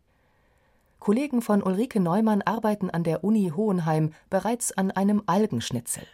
Kollegen 1.00 1.40
von 1.40 1.62
Ulrike 1.62 2.00
Neumann 2.00 2.42
arbeiten 2.42 2.90
an 2.90 3.02
der 3.02 3.24
Uni 3.24 3.50
Hohenheim 3.56 4.12
bereits 4.28 4.72
an 4.72 4.90
einem 4.90 5.22
Algenschnitzel. 5.24 6.06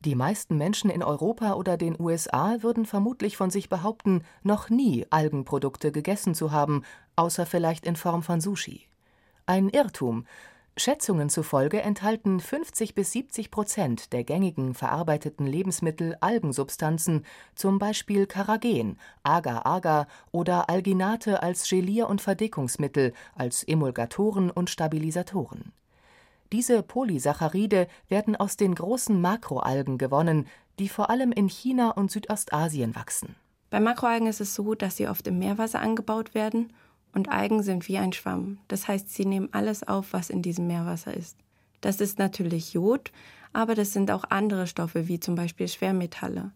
Die 0.00 0.14
meisten 0.14 0.56
Menschen 0.56 0.88
in 0.88 1.02
Europa 1.02 1.52
oder 1.52 1.76
den 1.76 2.00
USA 2.00 2.62
würden 2.62 2.86
vermutlich 2.86 3.36
von 3.36 3.50
sich 3.50 3.68
behaupten, 3.68 4.22
noch 4.42 4.70
nie 4.70 5.06
Algenprodukte 5.10 5.92
gegessen 5.92 6.34
zu 6.34 6.50
haben, 6.50 6.82
außer 7.14 7.44
vielleicht 7.44 7.84
in 7.84 7.96
Form 7.96 8.22
von 8.22 8.40
Sushi. 8.40 8.88
Ein 9.44 9.68
Irrtum, 9.68 10.24
Schätzungen 10.76 11.30
zufolge 11.30 11.82
enthalten 11.82 12.40
50 12.40 12.96
bis 12.96 13.12
70 13.12 13.52
Prozent 13.52 14.12
der 14.12 14.24
gängigen 14.24 14.74
verarbeiteten 14.74 15.46
Lebensmittel 15.46 16.16
Algensubstanzen, 16.20 17.24
zum 17.54 17.78
Beispiel 17.78 18.26
Carragen, 18.26 18.98
Agar-Agar 19.22 20.08
oder 20.32 20.68
Alginate 20.68 21.44
als 21.44 21.68
Gelier- 21.68 22.08
und 22.08 22.20
Verdickungsmittel, 22.20 23.12
als 23.36 23.62
Emulgatoren 23.62 24.50
und 24.50 24.68
Stabilisatoren. 24.68 25.72
Diese 26.50 26.82
Polysaccharide 26.82 27.86
werden 28.08 28.34
aus 28.34 28.56
den 28.56 28.74
großen 28.74 29.20
Makroalgen 29.20 29.96
gewonnen, 29.96 30.48
die 30.80 30.88
vor 30.88 31.08
allem 31.08 31.30
in 31.30 31.48
China 31.48 31.90
und 31.90 32.10
Südostasien 32.10 32.96
wachsen. 32.96 33.36
Bei 33.70 33.78
Makroalgen 33.78 34.26
ist 34.26 34.40
es 34.40 34.56
so, 34.56 34.74
dass 34.74 34.96
sie 34.96 35.06
oft 35.06 35.26
im 35.28 35.38
Meerwasser 35.38 35.80
angebaut 35.80 36.34
werden 36.34 36.72
und 37.14 37.30
Algen 37.30 37.62
sind 37.62 37.88
wie 37.88 37.98
ein 37.98 38.12
Schwamm. 38.12 38.58
Das 38.68 38.88
heißt, 38.88 39.10
sie 39.10 39.24
nehmen 39.24 39.48
alles 39.52 39.86
auf, 39.86 40.12
was 40.12 40.30
in 40.30 40.42
diesem 40.42 40.66
Meerwasser 40.66 41.14
ist. 41.14 41.38
Das 41.80 42.00
ist 42.00 42.18
natürlich 42.18 42.72
Jod, 42.72 43.12
aber 43.52 43.74
das 43.74 43.92
sind 43.92 44.10
auch 44.10 44.24
andere 44.30 44.66
Stoffe, 44.66 45.06
wie 45.08 45.20
zum 45.20 45.34
Beispiel 45.34 45.68
Schwermetalle. 45.68 46.52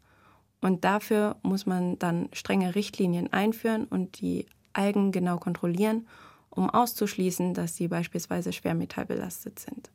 Und 0.60 0.84
dafür 0.84 1.36
muss 1.42 1.66
man 1.66 1.98
dann 1.98 2.28
strenge 2.32 2.74
Richtlinien 2.74 3.32
einführen 3.32 3.84
und 3.84 4.20
die 4.20 4.46
Algen 4.72 5.12
genau 5.12 5.38
kontrollieren, 5.38 6.08
um 6.50 6.70
auszuschließen, 6.70 7.54
dass 7.54 7.76
sie 7.76 7.88
beispielsweise 7.88 8.52
schwermetallbelastet 8.52 9.58
sind. 9.58 9.90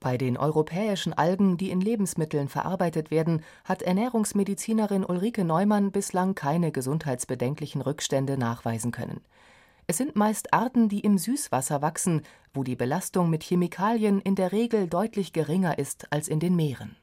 Bei 0.00 0.18
den 0.18 0.36
europäischen 0.36 1.12
Algen, 1.12 1.56
die 1.56 1.70
in 1.70 1.80
Lebensmitteln 1.80 2.48
verarbeitet 2.48 3.12
werden, 3.12 3.42
hat 3.64 3.82
Ernährungsmedizinerin 3.82 5.04
Ulrike 5.04 5.44
Neumann 5.44 5.92
bislang 5.92 6.34
keine 6.34 6.72
gesundheitsbedenklichen 6.72 7.80
Rückstände 7.80 8.36
nachweisen 8.36 8.90
können. 8.90 9.20
Es 9.86 9.96
sind 9.96 10.16
meist 10.16 10.52
Arten, 10.52 10.88
die 10.88 11.00
im 11.00 11.18
Süßwasser 11.18 11.82
wachsen, 11.82 12.22
wo 12.54 12.62
die 12.62 12.76
Belastung 12.76 13.30
mit 13.30 13.42
Chemikalien 13.42 14.20
in 14.20 14.34
der 14.34 14.52
Regel 14.52 14.86
deutlich 14.86 15.32
geringer 15.32 15.78
ist 15.78 16.12
als 16.12 16.28
in 16.28 16.40
den 16.40 16.54
Meeren. 16.54 16.96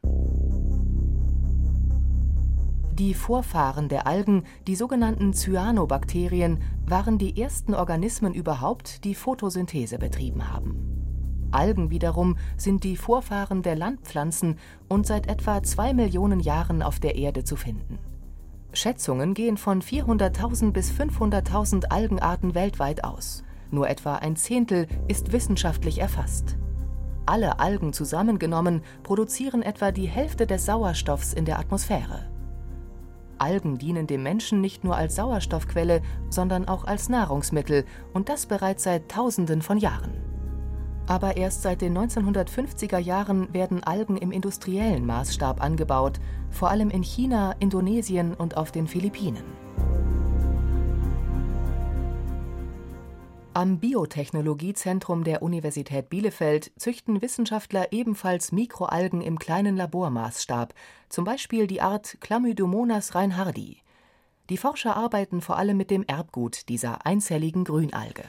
Die 2.93 3.13
Vorfahren 3.13 3.87
der 3.87 4.07
Algen, 4.07 4.43
die 4.67 4.75
sogenannten 4.75 5.33
Cyanobakterien, 5.33 6.61
waren 6.85 7.17
die 7.17 7.41
ersten 7.41 7.73
Organismen 7.73 8.33
überhaupt, 8.33 9.05
die 9.05 9.15
Photosynthese 9.15 9.97
betrieben 9.97 10.51
haben. 10.51 11.47
Algen 11.51 11.89
wiederum 11.89 12.37
sind 12.57 12.83
die 12.83 12.97
Vorfahren 12.97 13.61
der 13.61 13.75
Landpflanzen 13.75 14.59
und 14.87 15.07
seit 15.07 15.27
etwa 15.27 15.63
zwei 15.63 15.93
Millionen 15.93 16.39
Jahren 16.39 16.81
auf 16.81 16.99
der 16.99 17.15
Erde 17.15 17.43
zu 17.43 17.55
finden. 17.55 17.99
Schätzungen 18.79 19.33
gehen 19.33 19.57
von 19.57 19.81
400.000 19.81 20.71
bis 20.71 20.91
500.000 20.91 21.85
Algenarten 21.89 22.55
weltweit 22.55 23.03
aus. 23.03 23.43
Nur 23.71 23.89
etwa 23.89 24.15
ein 24.15 24.35
Zehntel 24.35 24.87
ist 25.07 25.31
wissenschaftlich 25.31 25.99
erfasst. 25.99 26.57
Alle 27.25 27.59
Algen 27.59 27.93
zusammengenommen 27.93 28.81
produzieren 29.03 29.61
etwa 29.61 29.91
die 29.91 30.07
Hälfte 30.07 30.47
des 30.47 30.65
Sauerstoffs 30.65 31.33
in 31.33 31.45
der 31.45 31.59
Atmosphäre. 31.59 32.27
Algen 33.37 33.77
dienen 33.77 34.07
dem 34.07 34.23
Menschen 34.23 34.61
nicht 34.61 34.83
nur 34.83 34.95
als 34.95 35.15
Sauerstoffquelle, 35.15 36.01
sondern 36.29 36.67
auch 36.67 36.85
als 36.85 37.09
Nahrungsmittel 37.09 37.85
und 38.13 38.29
das 38.29 38.47
bereits 38.47 38.83
seit 38.83 39.09
Tausenden 39.09 39.61
von 39.61 39.77
Jahren. 39.77 40.28
Aber 41.09 41.37
erst 41.37 41.63
seit 41.63 41.81
den 41.81 41.97
1950er 41.97 42.99
Jahren 42.99 43.51
werden 43.51 43.83
Algen 43.83 44.15
im 44.15 44.31
industriellen 44.31 45.07
Maßstab 45.07 45.59
angebaut, 45.59 46.19
vor 46.51 46.69
allem 46.69 46.91
in 46.91 47.01
China, 47.01 47.55
Indonesien 47.59 48.35
und 48.35 48.57
auf 48.57 48.71
den 48.71 48.87
Philippinen. 48.87 49.43
Am 53.55 53.79
Biotechnologiezentrum 53.79 55.23
der 55.23 55.41
Universität 55.41 56.11
Bielefeld 56.11 56.71
züchten 56.77 57.23
Wissenschaftler 57.23 57.91
ebenfalls 57.91 58.51
Mikroalgen 58.51 59.21
im 59.21 59.39
kleinen 59.39 59.77
Labormaßstab, 59.77 60.75
zum 61.09 61.25
Beispiel 61.25 61.65
die 61.65 61.81
Art 61.81 62.17
Chlamydomonas 62.21 63.15
reinhardi. 63.15 63.77
Die 64.51 64.57
Forscher 64.57 64.95
arbeiten 64.95 65.41
vor 65.41 65.57
allem 65.57 65.75
mit 65.75 65.89
dem 65.89 66.03
Erbgut 66.03 66.69
dieser 66.69 67.07
einzelligen 67.07 67.63
Grünalge. 67.63 68.25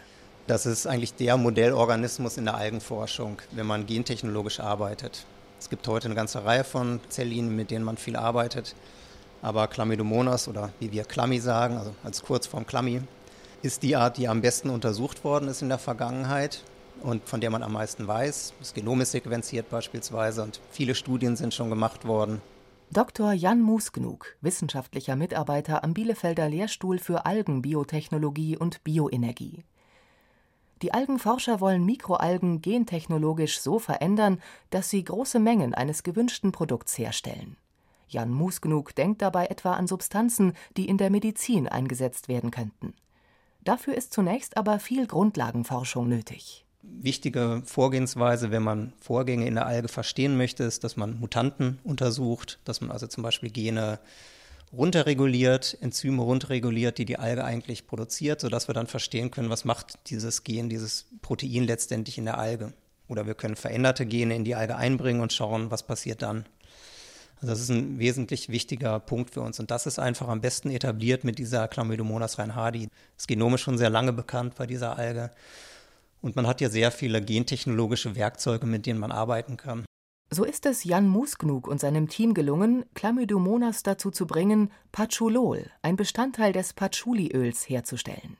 Das 0.51 0.67
ist 0.67 0.89
eigentlich 0.89 1.15
der 1.15 1.37
Modellorganismus 1.37 2.37
in 2.37 2.47
der 2.47 2.57
Algenforschung, 2.57 3.41
wenn 3.53 3.67
man 3.67 3.87
gentechnologisch 3.87 4.59
arbeitet. 4.59 5.25
Es 5.61 5.71
gibt 5.71 5.87
heute 5.87 6.07
eine 6.07 6.17
ganze 6.17 6.45
Reihe 6.45 6.65
von 6.65 6.99
Zellinen, 7.09 7.55
mit 7.55 7.71
denen 7.71 7.85
man 7.85 7.97
viel 7.97 8.17
arbeitet. 8.17 8.75
Aber 9.43 9.69
Chlamydomonas 9.69 10.49
oder 10.49 10.73
wie 10.81 10.91
wir 10.91 11.05
Chlammy 11.05 11.39
sagen, 11.39 11.77
also 11.77 11.95
als 12.03 12.25
Kurzform 12.25 12.67
Chlammy, 12.67 13.01
ist 13.63 13.85
die 13.85 13.95
Art, 13.95 14.19
die 14.19 14.27
am 14.27 14.41
besten 14.41 14.71
untersucht 14.71 15.23
worden 15.23 15.49
ist 15.49 15.63
in 15.63 15.69
der 15.69 15.79
Vergangenheit 15.79 16.65
und 17.01 17.29
von 17.29 17.41
der 17.41 17.51
man 17.51 17.63
am 17.63 17.75
meisten 17.75 18.09
weiß. 18.09 18.55
Das 18.59 18.75
Genom 18.75 19.01
ist 19.03 19.13
sequenziert 19.13 19.71
beispielsweise 19.71 20.43
und 20.43 20.61
viele 20.73 20.97
Studien 20.97 21.37
sind 21.37 21.55
schon 21.55 21.71
gemacht 21.71 22.09
worden. 22.09 22.43
Dr. 22.91 23.35
Jan 23.35 23.63
Musgnug, 23.63 24.35
wissenschaftlicher 24.41 25.15
Mitarbeiter 25.15 25.85
am 25.85 25.95
Bielefelder 25.95 26.49
Lehrstuhl 26.49 26.99
für 26.99 27.25
Algenbiotechnologie 27.25 28.57
und 28.57 28.83
Bioenergie. 28.83 29.63
Die 30.83 30.95
Algenforscher 30.95 31.61
wollen 31.61 31.85
Mikroalgen 31.85 32.63
gentechnologisch 32.63 33.61
so 33.61 33.79
verändern, 33.79 34.41
dass 34.71 34.89
sie 34.89 35.05
große 35.05 35.39
Mengen 35.39 35.75
eines 35.75 36.03
gewünschten 36.03 36.53
Produkts 36.53 36.97
herstellen. 36.97 37.57
Jan 38.09 38.31
Musgnug 38.31 38.95
denkt 38.95 39.23
dabei 39.23 39.47
etwa 39.47 39.75
an 39.75 39.87
Substanzen, 39.87 40.55
die 40.77 40.89
in 40.89 40.99
der 40.99 41.11
Medizin 41.11 41.69
eingesetzt 41.69 42.29
werden 42.29 42.51
könnten. 42.51 42.95
Dafür 43.63 43.95
ist 43.95 44.13
zunächst 44.13 44.57
aber 44.57 44.81
viel 44.81 45.07
Grundlagenforschung 45.07 46.09
nötig. 46.09 46.65
Wichtige 46.83 47.63
Vorgehensweise, 47.67 48.51
wenn 48.51 48.63
man 48.63 48.95
Vorgänge 49.01 49.47
in 49.47 49.55
der 49.55 49.67
Alge 49.67 49.89
verstehen 49.89 50.39
möchte, 50.39 50.65
ist, 50.65 50.83
dass 50.83 50.97
man 50.97 51.21
Mutanten 51.21 51.79
untersucht, 51.85 52.59
dass 52.65 52.81
man 52.81 52.91
also 52.91 53.07
zum 53.07 53.23
Beispiel 53.23 53.51
Gene 53.51 54.01
runterreguliert, 54.73 55.77
Enzyme 55.81 56.23
runterreguliert, 56.23 56.99
die 56.99 57.05
die 57.05 57.19
Alge 57.19 57.45
eigentlich 57.45 57.87
produziert, 57.87 58.41
sodass 58.41 58.69
wir 58.69 58.75
dann 58.75 58.87
verstehen 58.87 59.31
können, 59.31 59.51
was 59.51 59.65
macht 59.65 59.99
dieses 60.11 60.45
Gen, 60.45 60.69
dieses 60.69 61.07
Protein 61.23 61.65
letztendlich 61.65 62.19
in 62.19 62.25
der 62.25 62.39
Alge. 62.39 62.73
Oder 63.09 63.27
wir 63.27 63.35
können 63.35 63.57
veränderte 63.57 64.07
Gene 64.07 64.37
in 64.37 64.45
die 64.45 64.55
Alge 64.55 64.77
einbringen 64.77 65.21
und 65.21 65.33
schauen, 65.33 65.71
was 65.71 65.83
passiert 65.83 66.23
dann. 66.23 66.45
Also 67.37 67.53
das 67.53 67.61
ist 67.61 67.71
ein 67.71 67.99
wesentlich 67.99 68.51
wichtiger 68.51 69.01
Punkt 69.01 69.31
für 69.33 69.41
uns. 69.41 69.59
Und 69.59 69.71
das 69.71 69.87
ist 69.87 69.99
einfach 69.99 70.29
am 70.29 70.41
besten 70.41 70.71
etabliert 70.71 71.25
mit 71.25 71.39
dieser 71.39 71.67
Chlamydomonas 71.69 72.39
reinhardi. 72.39 72.89
Das 73.17 73.27
Genom 73.27 73.55
ist 73.55 73.63
schon 73.63 73.79
sehr 73.79 73.91
lange 73.91 74.13
bekannt 74.13 74.55
bei 74.57 74.67
dieser 74.67 74.99
Alge. 74.99 75.31
Und 76.21 76.37
man 76.37 76.47
hat 76.47 76.61
ja 76.61 76.69
sehr 76.69 76.93
viele 76.93 77.23
gentechnologische 77.23 78.15
Werkzeuge, 78.15 78.67
mit 78.67 78.85
denen 78.87 79.01
man 79.01 79.11
arbeiten 79.11 79.57
kann. 79.57 79.85
So 80.33 80.45
ist 80.45 80.65
es 80.65 80.85
Jan 80.85 81.09
Musgnug 81.09 81.67
und 81.67 81.81
seinem 81.81 82.09
Team 82.09 82.35
gelungen, 82.35 82.85
Chlamydomonas 82.95 83.83
dazu 83.83 84.13
zu 84.13 84.29
bringen, 84.29 84.71
Patchoulol, 84.93 85.69
ein 85.83 85.97
Bestandteil 85.97 86.53
des 86.53 86.73
Patchouliöls, 86.73 87.69
herzustellen. 87.69 88.37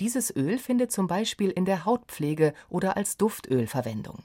Dieses 0.00 0.36
Öl 0.36 0.58
findet 0.58 0.92
zum 0.92 1.06
Beispiel 1.06 1.48
in 1.48 1.64
der 1.64 1.86
Hautpflege 1.86 2.52
oder 2.68 2.98
als 2.98 3.16
Duftöl 3.16 3.66
Verwendung. 3.66 4.22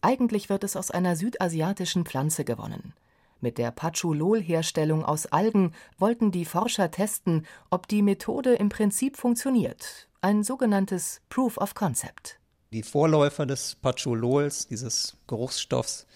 Eigentlich 0.00 0.48
wird 0.48 0.64
es 0.64 0.74
aus 0.74 0.90
einer 0.90 1.16
südasiatischen 1.16 2.06
Pflanze 2.06 2.44
gewonnen. 2.44 2.94
Mit 3.40 3.58
der 3.58 3.70
Patchoulol-Herstellung 3.70 5.04
aus 5.04 5.26
Algen 5.26 5.72
wollten 5.98 6.30
die 6.30 6.46
Forscher 6.46 6.90
testen, 6.90 7.44
ob 7.68 7.88
die 7.88 8.00
Methode 8.00 8.54
im 8.54 8.70
Prinzip 8.70 9.18
funktioniert. 9.18 10.08
Ein 10.22 10.44
sogenanntes 10.44 11.20
Proof 11.28 11.58
of 11.58 11.74
Concept. 11.74 12.38
Die 12.72 12.82
Vorläufer 12.82 13.44
des 13.44 13.74
Patchoulols, 13.74 14.66
dieses 14.66 15.18
Geruchsstoffs, 15.26 16.06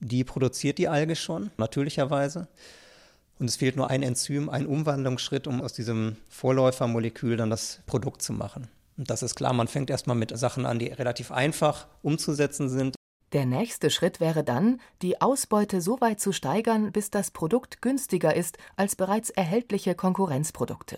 die 0.00 0.24
produziert 0.24 0.78
die 0.78 0.88
Alge 0.88 1.14
schon, 1.14 1.50
natürlicherweise. 1.58 2.48
Und 3.38 3.50
es 3.50 3.56
fehlt 3.56 3.76
nur 3.76 3.90
ein 3.90 4.02
Enzym, 4.02 4.48
ein 4.48 4.66
Umwandlungsschritt, 4.66 5.46
um 5.46 5.60
aus 5.60 5.74
diesem 5.74 6.16
Vorläufermolekül 6.30 7.36
dann 7.36 7.50
das 7.50 7.80
Produkt 7.84 8.22
zu 8.22 8.32
machen. 8.32 8.68
Und 8.96 9.10
das 9.10 9.22
ist 9.22 9.34
klar, 9.34 9.52
man 9.52 9.68
fängt 9.68 9.90
erstmal 9.90 10.16
mit 10.16 10.34
Sachen 10.34 10.64
an, 10.64 10.78
die 10.78 10.86
relativ 10.86 11.30
einfach 11.30 11.88
umzusetzen 12.00 12.70
sind. 12.70 12.94
Der 13.34 13.44
nächste 13.44 13.90
Schritt 13.90 14.18
wäre 14.18 14.44
dann, 14.44 14.80
die 15.02 15.20
Ausbeute 15.20 15.82
so 15.82 16.00
weit 16.00 16.20
zu 16.20 16.32
steigern, 16.32 16.90
bis 16.90 17.10
das 17.10 17.30
Produkt 17.30 17.82
günstiger 17.82 18.34
ist 18.34 18.56
als 18.76 18.96
bereits 18.96 19.28
erhältliche 19.28 19.94
Konkurrenzprodukte. 19.94 20.96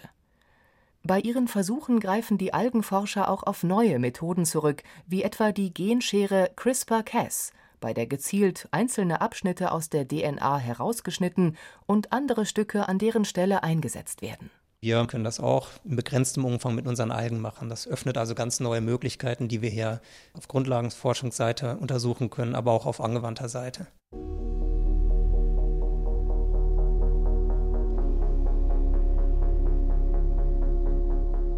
Bei 1.02 1.18
ihren 1.18 1.48
Versuchen 1.48 1.98
greifen 1.98 2.36
die 2.36 2.52
Algenforscher 2.52 3.30
auch 3.30 3.42
auf 3.42 3.62
neue 3.62 3.98
Methoden 3.98 4.44
zurück, 4.44 4.82
wie 5.06 5.22
etwa 5.22 5.50
die 5.50 5.72
Genschere 5.72 6.50
CRISPR-Cas, 6.56 7.52
bei 7.80 7.94
der 7.94 8.06
gezielt 8.06 8.68
einzelne 8.70 9.22
Abschnitte 9.22 9.72
aus 9.72 9.88
der 9.88 10.06
DNA 10.06 10.58
herausgeschnitten 10.58 11.56
und 11.86 12.12
andere 12.12 12.44
Stücke 12.44 12.86
an 12.86 12.98
deren 12.98 13.24
Stelle 13.24 13.62
eingesetzt 13.62 14.20
werden. 14.20 14.50
Wir 14.82 15.06
können 15.06 15.24
das 15.24 15.40
auch 15.40 15.68
in 15.84 15.96
begrenztem 15.96 16.44
Umfang 16.44 16.74
mit 16.74 16.86
unseren 16.86 17.10
Algen 17.10 17.40
machen. 17.40 17.68
Das 17.68 17.86
öffnet 17.86 18.16
also 18.16 18.34
ganz 18.34 18.60
neue 18.60 18.80
Möglichkeiten, 18.80 19.48
die 19.48 19.60
wir 19.60 19.68
hier 19.68 20.00
auf 20.34 20.48
Grundlagenforschungsseite 20.48 21.76
untersuchen 21.76 22.30
können, 22.30 22.54
aber 22.54 22.72
auch 22.72 22.86
auf 22.86 23.00
angewandter 23.00 23.48
Seite. 23.48 23.86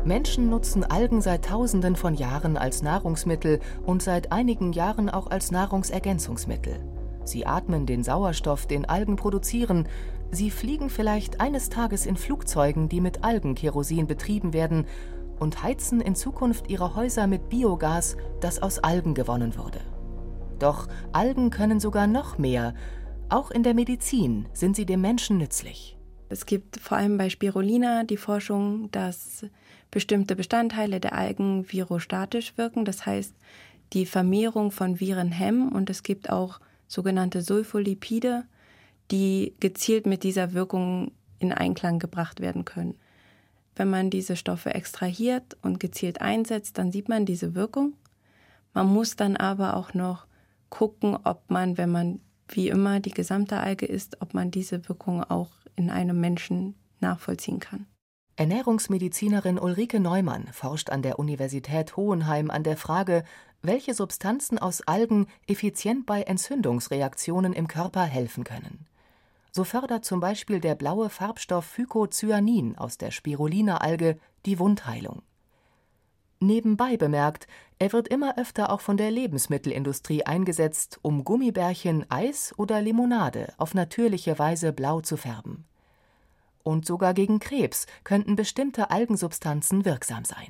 Menschen 0.05 0.51
nutzen 0.51 0.85
Algen 0.85 1.21
seit 1.21 1.45
Tausenden 1.45 1.95
von 1.95 2.15
Jahren 2.15 2.57
als 2.57 2.83
Nahrungsmittel 2.83 3.61
und 3.87 4.03
seit 4.03 4.33
einigen 4.33 4.73
Jahren 4.73 5.09
auch 5.09 5.31
als 5.31 5.51
Nahrungsergänzungsmittel. 5.53 6.75
Sie 7.25 7.47
atmen 7.47 7.87
den 7.87 8.03
Sauerstoff, 8.03 8.67
den 8.67 8.85
Algen 8.85 9.17
produzieren, 9.17 9.87
Sie 10.35 10.51
fliegen 10.51 10.89
vielleicht 10.89 11.43
eines 11.43 11.69
Tages 11.69 12.07
in 12.07 12.17
Flugzeugen, 12.17 12.89
die 12.89 13.03
mit 13.03 13.23
Algenkerosin 13.23 14.07
betrieben 14.07 14.55
werden, 14.55 14.87
und 15.39 15.63
heizen 15.63 16.01
in 16.01 16.15
Zukunft 16.15 16.71
ihre 16.71 16.97
Häuser 16.97 17.27
mit 17.27 17.49
Biogas, 17.51 18.17
das 18.41 18.63
aus 18.63 18.79
Algen 18.79 19.13
gewonnen 19.13 19.59
wurde. 19.59 19.81
Doch 20.59 20.89
Algen 21.13 21.51
können 21.51 21.81
sogar 21.81 22.07
noch 22.07 22.39
mehr. 22.39 22.75
Auch 23.29 23.51
in 23.51 23.63
der 23.63 23.75
Medizin 23.75 24.47
sind 24.55 24.75
sie 24.75 24.87
dem 24.87 25.01
Menschen 25.03 25.37
nützlich. 25.37 25.99
Es 26.33 26.47
gibt 26.47 26.81
vor 26.81 26.97
allem 26.97 27.19
bei 27.19 27.29
Spirulina 27.29 28.05
die 28.05 28.17
Forschung, 28.17 28.91
dass 28.91 29.45
bestimmte 29.91 30.35
Bestandteile 30.35 30.99
der 30.99 31.13
Algen 31.13 31.71
virostatisch 31.71 32.57
wirken, 32.57 32.87
das 32.87 33.05
heißt 33.05 33.35
die 33.93 34.07
Vermehrung 34.07 34.71
von 34.71 34.99
Viren 34.99 35.31
hemmen 35.31 35.71
und 35.71 35.91
es 35.91 36.03
gibt 36.03 36.31
auch 36.31 36.59
sogenannte 36.89 37.43
Sulfolipide, 37.43 38.45
die 39.11 39.55
gezielt 39.61 40.07
mit 40.07 40.23
dieser 40.23 40.55
Wirkung 40.55 41.13
in 41.39 41.53
Einklang 41.53 41.99
gebracht 41.99 42.41
werden 42.41 42.65
können. 42.65 42.95
Wenn 43.77 43.91
man 43.91 44.09
diese 44.09 44.37
Stoffe 44.37 44.75
extrahiert 44.75 45.59
und 45.61 45.81
gezielt 45.81 46.23
einsetzt, 46.23 46.79
dann 46.79 46.93
sieht 46.93 47.11
man 47.11 47.27
diese 47.27 47.55
Wirkung. 47.55 47.93
Man 48.73 48.87
muss 48.87 49.17
dann 49.17 49.37
aber 49.37 49.77
auch 49.77 49.93
noch 49.93 50.27
gucken, 50.71 51.19
ob 51.25 51.51
man, 51.51 51.77
wenn 51.77 51.91
man 51.91 52.21
wie 52.49 52.69
immer 52.69 53.01
die 53.01 53.11
gesamte 53.11 53.59
Alge 53.59 53.85
isst, 53.85 54.23
ob 54.23 54.33
man 54.33 54.51
diese 54.51 54.89
Wirkung 54.89 55.23
auch 55.25 55.51
in 55.77 55.91
einem 55.91 56.21
Menschen 56.21 56.75
nachvollziehen 57.01 57.61
kann. 57.61 57.87
Ernährungsmedizinerin 58.37 59.59
Ulrike 59.59 60.01
Neumann 60.01 60.49
forscht 60.53 60.91
an 60.91 61.03
der 61.03 61.19
Universität 61.19 61.97
Hohenheim 61.97 62.51
an 62.51 62.65
der 62.65 62.77
Frage, 62.77 63.25
welche 63.61 63.95
Substanzen 63.95 64.59
aus 64.59 64.81
Algen 64.83 65.27
effizient 65.47 66.07
bei 66.07 66.23
Entzündungsreaktionen 66.23 67.53
im 67.53 67.69
Körper 67.69 68.05
helfen 68.05 68.45
können. 68.45 68.87
So 69.53 69.65
fördert 69.65 70.05
zum 70.05 70.21
Beispiel 70.21 70.61
der 70.61 70.75
blaue 70.75 71.11
Farbstoff 71.11 71.67
Phycocyanin 71.67 72.79
aus 72.79 72.97
der 72.97 73.11
Spirulina-Alge 73.11 74.19
die 74.47 74.59
Wundheilung. 74.59 75.23
Nebenbei 76.43 76.97
bemerkt, 76.97 77.47
er 77.79 77.93
wird 77.93 78.09
immer 78.09 78.37
öfter 78.37 78.71
auch 78.71 78.81
von 78.81 78.97
der 78.97 79.13
Lebensmittelindustrie 79.13 80.25
eingesetzt, 80.25 80.99
um 81.01 81.23
Gummibärchen, 81.23 82.05
Eis 82.11 82.53
oder 82.57 82.83
Limonade 82.83 83.53
auf 83.59 83.75
natürliche 83.75 84.41
Weise 84.41 84.73
blau 84.73 85.01
zu 85.01 85.17
färben. 85.17 85.65
Und 86.65 86.85
sogar 86.85 87.15
gegen 87.15 87.39
Krebs 87.39 87.87
könnten 88.03 88.35
bestimmte 88.35 88.91
Algensubstanzen 88.91 89.85
wirksam 89.85 90.25
sein. 90.25 90.49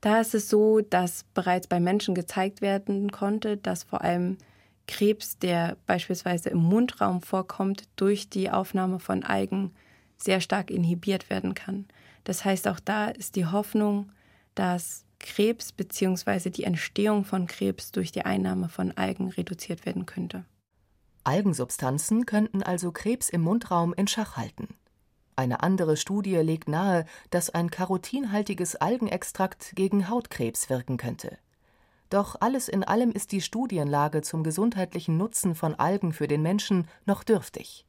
Da 0.00 0.20
ist 0.20 0.32
es 0.32 0.48
so, 0.48 0.80
dass 0.80 1.24
bereits 1.34 1.66
bei 1.66 1.80
Menschen 1.80 2.14
gezeigt 2.14 2.60
werden 2.60 3.10
konnte, 3.10 3.56
dass 3.56 3.82
vor 3.82 4.02
allem 4.02 4.38
Krebs, 4.86 5.38
der 5.38 5.76
beispielsweise 5.88 6.50
im 6.50 6.58
Mundraum 6.58 7.20
vorkommt, 7.20 7.88
durch 7.96 8.30
die 8.30 8.48
Aufnahme 8.48 9.00
von 9.00 9.24
Algen 9.24 9.72
sehr 10.16 10.40
stark 10.40 10.70
inhibiert 10.70 11.30
werden 11.30 11.54
kann. 11.54 11.86
Das 12.22 12.44
heißt, 12.44 12.68
auch 12.68 12.78
da 12.78 13.08
ist 13.08 13.34
die 13.34 13.46
Hoffnung, 13.46 14.12
dass 14.54 15.05
Krebs 15.26 15.72
bzw. 15.72 16.50
die 16.50 16.64
Entstehung 16.64 17.24
von 17.24 17.46
Krebs 17.46 17.90
durch 17.90 18.12
die 18.12 18.24
Einnahme 18.24 18.68
von 18.68 18.92
Algen 18.92 19.28
reduziert 19.28 19.84
werden 19.84 20.06
könnte. 20.06 20.44
Algensubstanzen 21.24 22.26
könnten 22.26 22.62
also 22.62 22.92
Krebs 22.92 23.28
im 23.28 23.40
Mundraum 23.40 23.92
in 23.92 24.06
Schach 24.06 24.36
halten. 24.36 24.68
Eine 25.34 25.62
andere 25.62 25.96
Studie 25.96 26.36
legt 26.36 26.68
nahe, 26.68 27.04
dass 27.30 27.50
ein 27.50 27.70
karotinhaltiges 27.70 28.76
Algenextrakt 28.76 29.72
gegen 29.74 30.08
Hautkrebs 30.08 30.70
wirken 30.70 30.96
könnte. 30.96 31.36
Doch 32.08 32.36
alles 32.40 32.68
in 32.68 32.84
allem 32.84 33.10
ist 33.10 33.32
die 33.32 33.40
Studienlage 33.40 34.22
zum 34.22 34.44
gesundheitlichen 34.44 35.16
Nutzen 35.16 35.56
von 35.56 35.74
Algen 35.74 36.12
für 36.12 36.28
den 36.28 36.40
Menschen 36.40 36.86
noch 37.04 37.24
dürftig. 37.24 37.84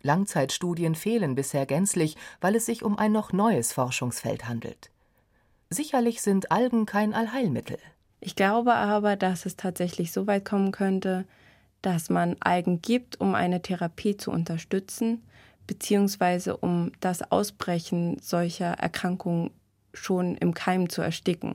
Langzeitstudien 0.00 0.94
fehlen 0.94 1.34
bisher 1.34 1.66
gänzlich, 1.66 2.16
weil 2.40 2.56
es 2.56 2.64
sich 2.64 2.82
um 2.82 2.98
ein 2.98 3.12
noch 3.12 3.32
neues 3.32 3.72
Forschungsfeld 3.74 4.48
handelt. 4.48 4.90
Sicherlich 5.70 6.22
sind 6.22 6.50
Algen 6.50 6.86
kein 6.86 7.12
Allheilmittel. 7.12 7.76
Ich 8.20 8.36
glaube 8.36 8.74
aber, 8.74 9.16
dass 9.16 9.44
es 9.44 9.56
tatsächlich 9.56 10.12
so 10.12 10.26
weit 10.26 10.46
kommen 10.46 10.72
könnte, 10.72 11.26
dass 11.82 12.08
man 12.08 12.36
Algen 12.40 12.80
gibt, 12.80 13.20
um 13.20 13.34
eine 13.34 13.60
Therapie 13.60 14.16
zu 14.16 14.30
unterstützen, 14.30 15.22
beziehungsweise 15.66 16.56
um 16.56 16.92
das 17.00 17.30
Ausbrechen 17.30 18.18
solcher 18.20 18.72
Erkrankungen 18.72 19.50
schon 19.92 20.36
im 20.36 20.54
Keim 20.54 20.88
zu 20.88 21.02
ersticken. 21.02 21.54